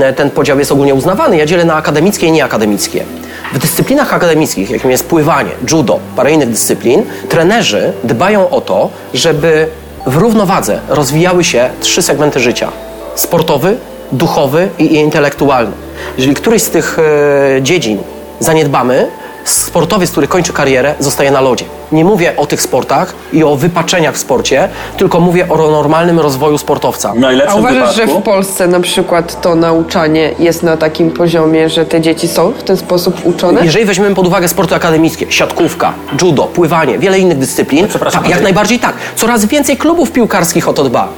[0.00, 1.36] e, ten podział jest ogólnie uznawany.
[1.36, 3.04] Ja dzielę na akademickie i nieakademickie.
[3.54, 9.68] W dyscyplinach akademickich, jakim jest pływanie, judo, parę innych dyscyplin, trenerzy dbają o to, żeby
[10.06, 12.68] w równowadze rozwijały się trzy segmenty życia.
[13.14, 13.76] Sportowy,
[14.12, 15.72] duchowy i intelektualny.
[16.16, 17.98] Jeżeli któryś z tych e, dziedzin
[18.40, 19.08] zaniedbamy,
[19.44, 21.64] sportowiec, który kończy karierę, zostaje na lodzie.
[21.92, 26.58] Nie mówię o tych sportach i o wypaczeniach w sporcie, tylko mówię o normalnym rozwoju
[26.58, 27.12] sportowca.
[27.12, 31.10] W najlepszym A uważasz, że wypadku, w Polsce na przykład to nauczanie jest na takim
[31.10, 33.64] poziomie, że te dzieci są w ten sposób uczone?
[33.64, 38.42] Jeżeli weźmiemy pod uwagę sporty akademickie, siatkówka, judo, pływanie, wiele innych dyscyplin, Przepraszam, tak, jak
[38.42, 38.94] najbardziej tak.
[39.16, 41.08] Coraz więcej klubów piłkarskich o to dba.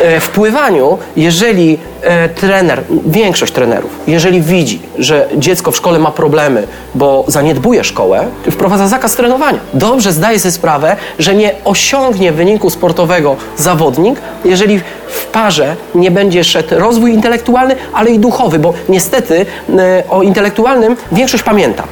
[0.00, 6.10] E, W pływaniu, jeżeli e, trener, większość trenerów, jeżeli widzi, że dziecko w szkole ma
[6.10, 9.58] problemy, bo zaniedbuje szkołę, wprowadza zakaz trenowania.
[9.74, 16.44] Dobrze zdaje sobie sprawę, że nie osiągnie wyniku sportowego zawodnik, jeżeli w parze nie będzie
[16.44, 19.46] szedł rozwój intelektualny, ale i duchowy, bo niestety
[19.78, 21.84] e, o intelektualnym większość pamięta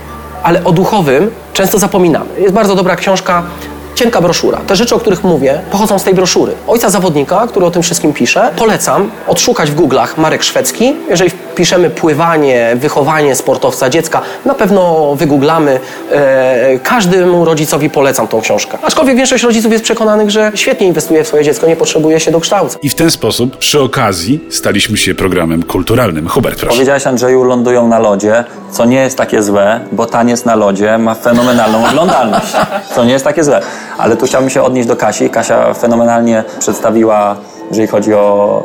[0.47, 2.27] ale o duchowym często zapominamy.
[2.39, 3.43] Jest bardzo dobra książka
[3.97, 4.61] cienka broszura.
[4.67, 6.53] Te rzeczy, o których mówię, pochodzą z tej broszury.
[6.67, 10.97] Ojca zawodnika, który o tym wszystkim pisze, polecam odszukać w Google'ach Marek Szwedzki.
[11.09, 15.81] Jeżeli piszemy pływanie, wychowanie sportowca dziecka, na pewno wygooglamy.
[16.13, 18.79] E, każdemu rodzicowi polecam tą książkę.
[18.83, 22.79] Aczkolwiek większość rodziców jest przekonanych, że świetnie inwestuje w swoje dziecko, nie potrzebuje się dokształcać.
[22.83, 26.29] I w ten sposób, przy okazji, staliśmy się programem kulturalnym.
[26.29, 26.75] Hubert, proszę.
[26.75, 31.15] Powiedziałeś Andrzeju, lądują na lodzie, co nie jest takie złe, bo taniec na lodzie ma
[31.15, 32.53] fenomenalną oglądalność.
[32.95, 33.63] Co nie jest takie złe.
[33.99, 35.31] Ale tu chciałbym się odnieść do Kasi.
[35.31, 37.37] Kasia fenomenalnie przedstawiła,
[37.69, 38.63] jeżeli chodzi o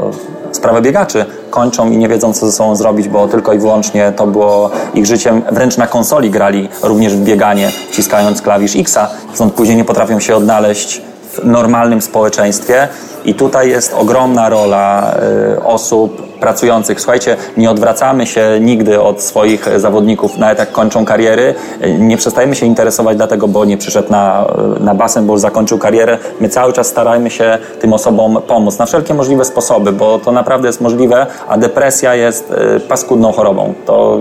[0.51, 4.27] sprawę biegaczy, kończą i nie wiedzą, co ze sobą zrobić, bo tylko i wyłącznie to
[4.27, 5.41] było ich życiem.
[5.51, 10.35] Wręcz na konsoli grali również w bieganie, wciskając klawisz Xa, stąd później nie potrafią się
[10.35, 11.01] odnaleźć
[11.33, 12.87] w normalnym społeczeństwie.
[13.25, 15.15] I tutaj jest ogromna rola
[15.53, 17.01] y, osób pracujących.
[17.01, 21.55] Słuchajcie, nie odwracamy się nigdy od swoich zawodników, nawet jak kończą kariery.
[21.83, 24.45] Y, Nie przestajemy się interesować dlatego, bo nie przyszedł na,
[24.77, 26.17] y, na basen, bo zakończył karierę.
[26.39, 30.67] My cały czas starajmy się tym osobom pomóc na wszelkie możliwe sposoby, bo to naprawdę
[30.67, 32.53] jest możliwe, a depresja jest
[32.87, 33.73] paskudną chorobą.
[33.85, 34.19] To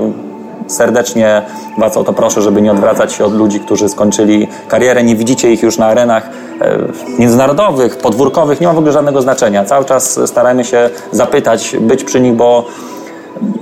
[0.71, 1.43] serdecznie
[1.79, 5.05] Was o to proszę, żeby nie odwracać się od ludzi, którzy skończyli karierę.
[5.05, 6.79] Nie widzicie ich już na arenach e,
[7.19, 9.65] międzynarodowych, podwórkowych, nie ma w ogóle żadnego znaczenia.
[9.65, 12.67] Cały czas starajmy się zapytać, być przy nich, bo,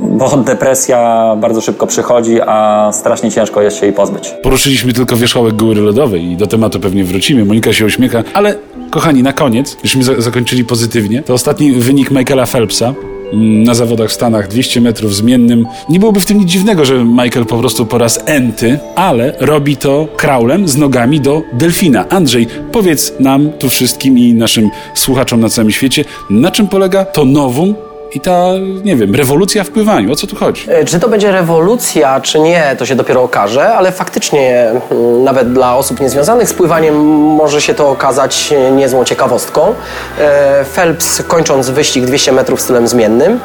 [0.01, 4.35] bo depresja bardzo szybko przychodzi, a strasznie ciężko jest się jej pozbyć.
[4.43, 7.45] Poruszyliśmy tylko wierzchołek góry lodowej i do tematu pewnie wrócimy.
[7.45, 8.55] Monika się uśmiecha, ale
[8.91, 12.95] kochani, na koniec, żeśmy za- zakończyli pozytywnie, to ostatni wynik Michaela Phelpsa
[13.33, 15.66] na zawodach w Stanach 200 metrów zmiennym.
[15.89, 19.76] Nie byłoby w tym nic dziwnego, że Michael po prostu po raz enty, ale robi
[19.76, 22.09] to kraulem z nogami do delfina.
[22.09, 27.24] Andrzej, powiedz nam tu wszystkim i naszym słuchaczom na całym świecie, na czym polega to
[27.24, 27.74] nowum
[28.13, 28.45] i ta,
[28.85, 30.13] nie wiem, rewolucja w pływaniu.
[30.13, 30.67] O co tu chodzi?
[30.71, 35.53] E, Czy to będzie rewolucja, czy nie, to się dopiero okaże, ale faktycznie mm, nawet
[35.53, 39.75] dla osób niezwiązanych z pływaniem może się to okazać e, niezłą ciekawostką.
[40.19, 43.41] E, Phelps kończąc wyścig 200 metrów stylem zmiennym,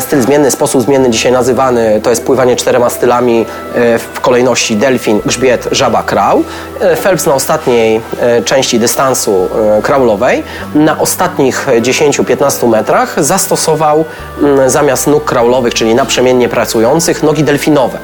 [0.00, 3.46] styl zmienny, sposób zmienny dzisiaj nazywany to jest pływanie czterema stylami
[4.14, 6.42] w kolejności delfin, grzbiet, żaba, kraul.
[6.80, 8.00] E, Phelps na ostatniej
[8.44, 9.48] części dystansu
[9.82, 10.42] kraulowej,
[10.74, 13.91] na ostatnich 10-15 metrach zastosował
[14.42, 17.98] mm, zamiast nóg kraulowych, czyli naprzemiennie pracujących, nogi delfinowe.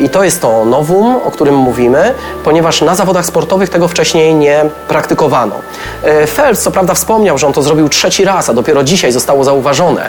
[0.00, 2.14] I to jest to nowum, o którym mówimy,
[2.44, 5.54] ponieważ na zawodach sportowych tego wcześniej nie praktykowano.
[6.02, 9.44] E, Phelps co prawda wspomniał, że on to zrobił trzeci raz, a dopiero dzisiaj zostało
[9.44, 10.02] zauważone,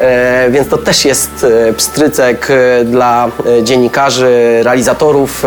[0.00, 2.48] E, więc to też jest e, pstrycek
[2.84, 3.28] dla
[3.62, 5.44] dziennikarzy, realizatorów.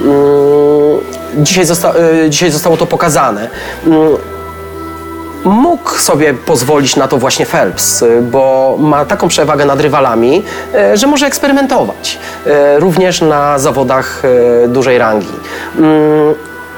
[0.00, 1.94] Mm, Dzisiaj, zosta-
[2.28, 3.48] dzisiaj zostało to pokazane.
[5.46, 10.44] Mm, mógł sobie pozwolić na to właśnie Phelps, y, bo ma taką przewagę nad rywalami,
[10.92, 14.22] y, że może eksperymentować y, również na zawodach
[14.68, 15.32] dużej rangi.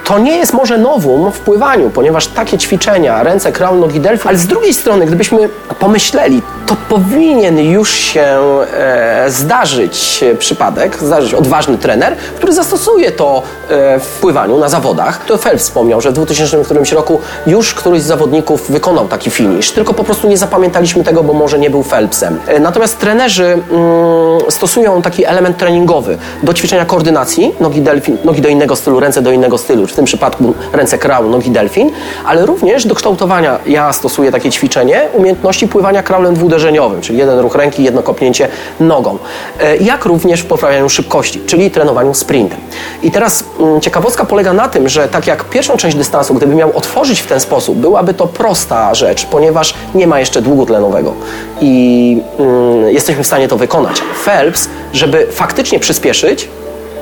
[0.08, 4.38] To nie jest może nowum w pływaniu, ponieważ takie ćwiczenia, ręce, kraul, nogi, delfin, ale
[4.38, 5.48] z drugiej strony, gdybyśmy
[5.80, 8.38] pomyśleli, to powinien już się
[8.72, 15.24] e, zdarzyć przypadek, zdarzyć odważny trener, który zastosuje to e, w pływaniu na zawodach.
[15.24, 19.70] To Phelps wspomniał, że w 2000 którymś roku już któryś z zawodników wykonał taki finish,
[19.70, 22.38] tylko po prostu nie zapamiętaliśmy tego, bo może nie był Phelpsem.
[22.46, 28.48] E, Natomiast trenerzy mm, stosują taki element treningowy do ćwiczenia koordynacji, nogi, delfin, nogi do
[28.48, 31.90] innego stylu, ręce do innego stylu, tym przypadku ręce kraul, nogi delfin,
[32.24, 37.54] ale również do kształtowania ja stosuję takie ćwiczenie umiejętności pływania kraulem dwuderzeniowym, czyli jeden ruch
[37.54, 38.48] ręki, jedno kopnięcie
[38.80, 39.18] nogą.
[39.60, 42.58] E, Jak również w poprawianiu szybkości, czyli trenowaniu sprintem.
[43.02, 46.76] I teraz mm, ciekawostka polega na tym, że tak jak pierwszą część dystansu, gdyby miał
[46.76, 51.12] otworzyć w ten sposób, byłaby to prosta rzecz, ponieważ nie ma jeszcze długu tlenowego
[51.60, 54.02] i mm, jesteśmy w stanie to wykonać.
[54.24, 56.48] Phelps, żeby faktycznie przyspieszyć,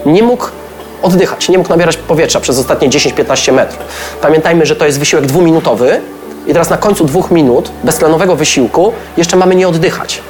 [0.07, 0.47] nie mógł
[1.03, 3.83] oddychać, nie mógł nabierać powietrza przez ostatnie 10-15 metrów.
[4.21, 6.01] Pamiętajmy, że to jest wysiłek dwuminutowy
[6.47, 10.23] i teraz na końcu dwóch minut beztlenowego wysiłku jeszcze mamy nie oddychać.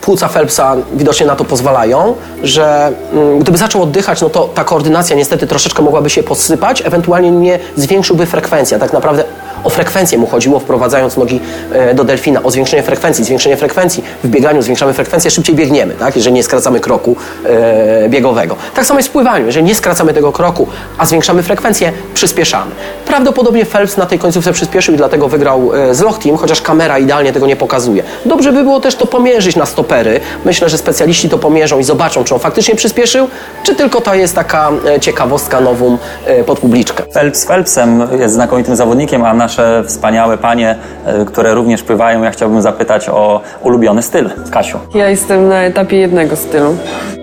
[0.00, 5.16] Płuca Phelpsa widocznie na to pozwalają, że mm, gdyby zaczął oddychać, no to ta koordynacja
[5.16, 8.78] niestety troszeczkę mogłaby się posypać, ewentualnie nie zwiększyłby frekwencja.
[8.78, 9.24] Tak naprawdę
[9.64, 11.40] o frekwencję mu chodziło, wprowadzając nogi
[11.72, 13.24] e, do delfina, o zwiększenie frekwencji.
[13.24, 16.16] Zwiększenie frekwencji w bieganiu, zwiększamy frekwencję, szybciej biegniemy, tak?
[16.16, 18.56] jeżeli nie skracamy kroku e, biegowego.
[18.74, 19.46] Tak samo jest w pływaniu.
[19.46, 20.66] Jeżeli nie skracamy tego kroku,
[20.98, 22.70] a zwiększamy frekwencję, przyspieszamy.
[23.06, 26.98] Prawdopodobnie Phelps na tej końcówce przyspieszył i dlatego wygrał e, z Loch Team, chociaż kamera
[26.98, 28.02] idealnie tego nie pokazuje.
[28.24, 30.20] Dobrze by było też to pomierzyć na stopery.
[30.44, 33.28] Myślę, że specjaliści to pomierzą i zobaczą, czy on faktycznie przyspieszył,
[33.62, 37.02] czy tylko to jest taka e, ciekawostka nowum e, pod publiczkę.
[37.14, 40.76] Phelps Phelpsem jest znakomitym zawodnikiem, a nasze wspaniałe panie,
[41.06, 44.30] e, które również pływają, ja chciałbym zapytać o ulubiony styl.
[44.50, 46.76] Kasiu, Ja jestem na etapie jednego stylu.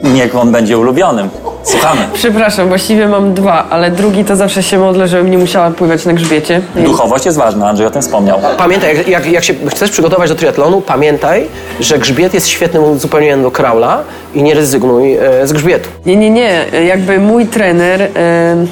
[0.03, 1.29] niech on będzie ulubionym.
[1.63, 2.01] Słuchamy.
[2.13, 6.13] Przepraszam, właściwie mam dwa, ale drugi to zawsze się modlę, żebym nie musiała pływać na
[6.13, 6.61] grzbiecie.
[6.75, 8.39] Duchowość jest ważna, Andrzej o tym wspomniał.
[8.57, 11.47] Pamiętaj, jak, jak, jak się chcesz przygotować do triatlonu, pamiętaj,
[11.79, 14.03] że grzbiet jest świetnym uzupełnieniem do kraula
[14.35, 15.89] i nie rezygnuj e, z grzbietu.
[16.05, 16.65] Nie, nie, nie.
[16.87, 18.09] Jakby mój trener, e,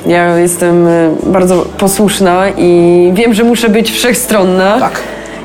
[0.05, 4.79] ja jestem e, bardzo posłuszna i wiem, że muszę być wszechstronna.
[4.79, 4.99] Tak.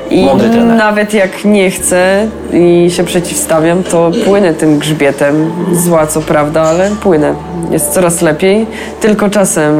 [0.09, 0.77] I Mądry trener.
[0.77, 5.51] nawet jak nie chcę i się przeciwstawiam, to płynę tym grzbietem.
[5.73, 7.33] Zła co prawda, ale płynę.
[7.71, 8.65] Jest coraz lepiej.
[9.01, 9.79] Tylko czasem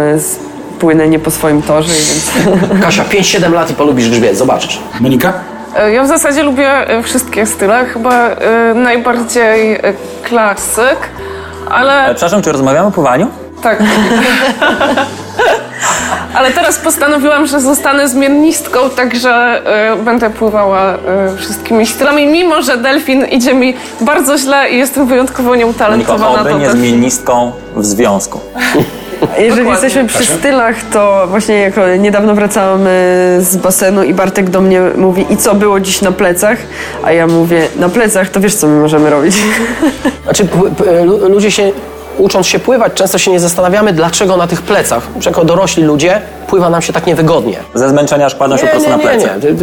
[0.80, 2.32] płynę nie po swoim torze, więc...
[2.84, 4.80] Kasia, 5-7 lat i polubisz grzbiet, zobaczysz.
[5.00, 5.34] Monika?
[5.78, 9.80] E, Ja w zasadzie lubię e, wszystkie style, chyba e, najbardziej
[10.24, 10.98] klasyk,
[11.70, 13.28] ale Przepraszam, czy rozmawiamy o pływaniu?
[13.64, 13.84] tak.
[16.34, 19.62] Ale teraz postanowiłam, że zostanę zmiennistką, także
[20.06, 20.98] będę pływała
[21.38, 26.42] wszystkimi stylami, mimo że delfin idzie mi bardzo źle i jestem wyjątkowo nieutalentowana.
[26.42, 28.40] oby to nie zmiennistką w związku.
[29.22, 29.72] Jeżeli Dokładnie.
[29.72, 32.88] jesteśmy przy stylach, to właśnie jak niedawno wracałam e,
[33.40, 36.58] z basenu i Bartek do mnie mówi i co było dziś na plecach?
[37.04, 39.36] A ja mówię, na plecach to wiesz co my możemy robić.
[40.24, 40.48] Znaczy,
[41.04, 41.72] lu- ludzie się,
[42.18, 46.70] ucząc się pływać, często się nie zastanawiamy, dlaczego na tych plecach, jako dorośli ludzie, pływa
[46.70, 47.58] nam się tak niewygodnie.
[47.74, 49.28] Ze zmęczenia aż kładą się po prostu na plecy.
[49.44, 49.54] nie.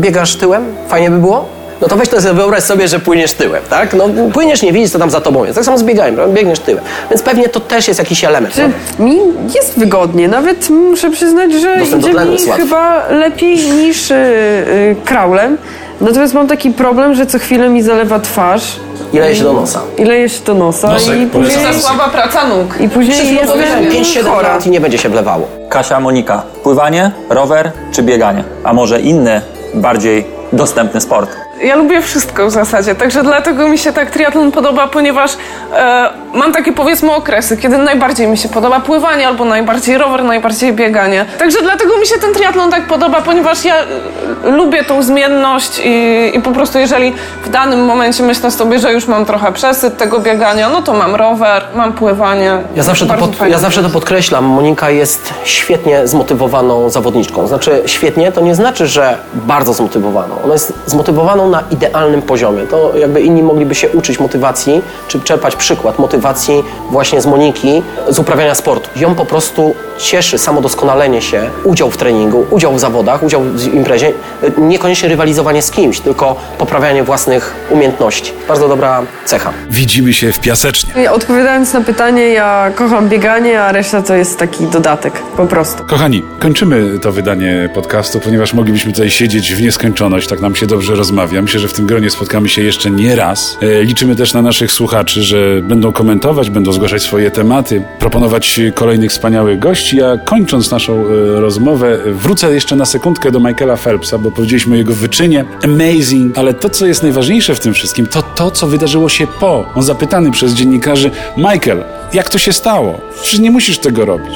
[0.00, 0.64] Biegasz tyłem?
[0.88, 1.57] Fajnie by było?
[1.80, 3.94] No to weź to sobie wyobraź sobie, że płyniesz tyłem, tak?
[3.94, 5.54] No płyniesz, nie widzisz, co tam za tobą jest.
[5.56, 6.34] Tak samo z bieganiem, prawda?
[6.34, 6.84] biegniesz tyłem.
[7.10, 8.54] Więc pewnie to też jest jakiś element.
[8.54, 8.70] Czy
[9.02, 9.18] mi
[9.54, 14.96] jest wygodnie, nawet muszę przyznać, że Dostęp do idzie mi chyba lepiej niż y, y,
[15.04, 15.58] kraulem.
[16.00, 18.76] Natomiast mam taki problem, że co chwilę mi zalewa twarz
[19.12, 19.80] I leje się do nosa.
[19.98, 21.64] i leje się do nosa Nosek, i później.
[21.72, 22.80] Za słaba praca nóg.
[22.80, 23.58] i później jestem
[23.90, 24.48] 5-7 chora.
[24.48, 25.48] lat i nie będzie się wlewało.
[25.68, 28.44] Kasia, Monika, pływanie, rower czy bieganie?
[28.64, 29.40] A może inny,
[29.74, 31.30] bardziej dostępny sport?
[31.62, 35.30] Ja lubię wszystko w zasadzie, także dlatego mi się tak triatlon podoba, ponieważ
[35.76, 40.72] e, mam takie powiedzmy okresy, kiedy najbardziej mi się podoba pływanie, albo najbardziej rower, najbardziej
[40.72, 41.24] bieganie.
[41.38, 46.30] Także dlatego mi się ten triatlon tak podoba, ponieważ ja e, lubię tą zmienność i,
[46.34, 50.18] i po prostu jeżeli w danym momencie myślę sobie, że już mam trochę przesyt tego
[50.18, 52.58] biegania, no to mam rower, mam pływanie.
[52.76, 54.44] Ja zawsze, to pod, ja zawsze to podkreślam.
[54.44, 57.46] Monika jest świetnie zmotywowaną zawodniczką.
[57.46, 60.34] Znaczy, świetnie to nie znaczy, że bardzo zmotywowaną.
[60.44, 62.66] Ona jest zmotywowaną na idealnym poziomie.
[62.66, 68.18] To jakby inni mogliby się uczyć motywacji, czy czerpać przykład motywacji właśnie z Moniki, z
[68.18, 68.90] uprawiania sportu.
[68.96, 73.74] Ją po prostu cieszy samo doskonalenie się, udział w treningu, udział w zawodach, udział w
[73.74, 74.12] imprezie.
[74.58, 78.32] Niekoniecznie rywalizowanie z kimś, tylko poprawianie własnych umiejętności.
[78.48, 79.52] Bardzo dobra cecha.
[79.70, 81.12] Widzimy się w piasecznie.
[81.12, 85.84] Odpowiadając na pytanie, ja kocham bieganie, a reszta to jest taki dodatek, po prostu.
[85.84, 90.94] Kochani, kończymy to wydanie podcastu, ponieważ moglibyśmy tutaj siedzieć w nieskończoność, tak nam się dobrze
[90.94, 91.37] rozmawia.
[91.42, 93.58] Myślę, że w tym gronie spotkamy się jeszcze nie raz.
[93.62, 99.10] E, liczymy też na naszych słuchaczy, że będą komentować, będą zgłaszać swoje tematy, proponować kolejnych
[99.10, 104.30] wspaniałych gości, a kończąc naszą e, rozmowę, wrócę jeszcze na sekundkę do Michaela Phelpsa, bo
[104.30, 105.44] powiedzieliśmy o jego wyczynie.
[105.64, 109.72] Amazing, ale to, co jest najważniejsze w tym wszystkim, to to, co wydarzyło się po.
[109.74, 113.00] On zapytany przez dziennikarzy, Michael, jak to się stało?
[113.22, 114.34] Przecież nie musisz tego robić.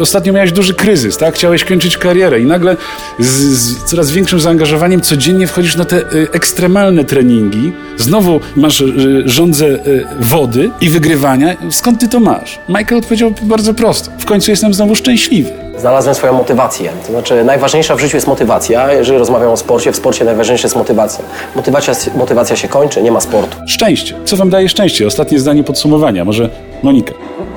[0.00, 1.34] Ostatnio miałeś duży kryzys, tak?
[1.34, 2.76] Chciałeś kończyć karierę i nagle
[3.18, 7.72] z, z coraz większym zaangażowaniem codziennie wchodzisz na te y, ekstremalne treningi.
[7.96, 11.56] Znowu masz y, żądzę y, wody i wygrywania.
[11.70, 12.58] Skąd ty to masz?
[12.68, 14.10] Michael odpowiedział bardzo prosto.
[14.18, 15.65] W końcu jestem znowu szczęśliwy.
[15.78, 16.90] Znalazłem swoją motywację.
[17.06, 18.92] To znaczy, najważniejsza w życiu jest motywacja.
[18.92, 21.24] Jeżeli rozmawiam o sporcie, w sporcie najważniejsza jest motywacja.
[21.56, 23.56] Motywacja, motywacja się kończy, nie ma sportu.
[23.68, 24.14] Szczęście.
[24.24, 25.06] Co wam daje szczęście?
[25.06, 26.24] Ostatnie zdanie podsumowania.
[26.24, 26.48] Może
[26.82, 27.12] Monika.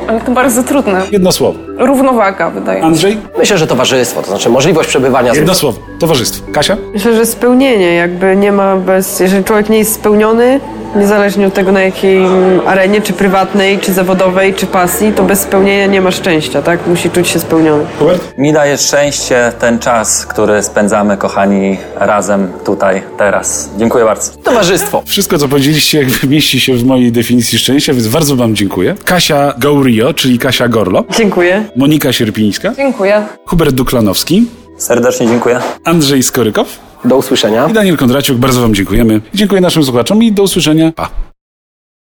[0.08, 1.02] Ale to bardzo trudne.
[1.12, 1.60] Jedno słowo.
[1.78, 2.88] Równowaga, wydaje mi się.
[2.88, 3.18] Andrzej?
[3.38, 5.80] Myślę, że towarzystwo, to znaczy możliwość przebywania z Jedno słowo.
[6.00, 6.52] Towarzystwo.
[6.52, 6.78] Kasia?
[6.94, 9.20] Myślę, że spełnienie jakby nie ma bez...
[9.20, 10.60] Jeżeli człowiek nie jest spełniony,
[10.96, 12.22] niezależnie od tego na jakiej
[12.66, 16.88] arenie, czy prywatnej, czy zawodowej, czy pasji, to bez spełnienia nie ma szczęścia, tak?
[16.88, 17.86] Musi czuć się spełniony.
[18.00, 18.38] Hubert?
[18.38, 23.70] Mi daje szczęście ten czas, który spędzamy, kochani, razem tutaj, teraz.
[23.78, 24.32] Dziękuję bardzo.
[24.44, 25.04] Towarzystwo.
[25.06, 28.96] Wszystko, co powiedzieliście, jakby mieści się w mojej definicji szczęścia, więc bardzo wam dziękuję.
[29.06, 31.66] Kasia Gaurio, czyli Kasia Gorlo, Dziękuję.
[31.76, 33.22] Monika Sierpińska, Dziękuję.
[33.46, 35.60] Hubert Duklanowski, Serdecznie dziękuję.
[35.84, 36.68] Andrzej Skorykow
[37.06, 37.68] Do usłyszenia.
[37.70, 38.38] i Daniel Kondraciuk.
[38.38, 39.22] Bardzo wam dziękujemy.
[39.34, 40.92] Dziękuję naszym słuchaczom i do usłyszenia.
[40.96, 41.29] Pa!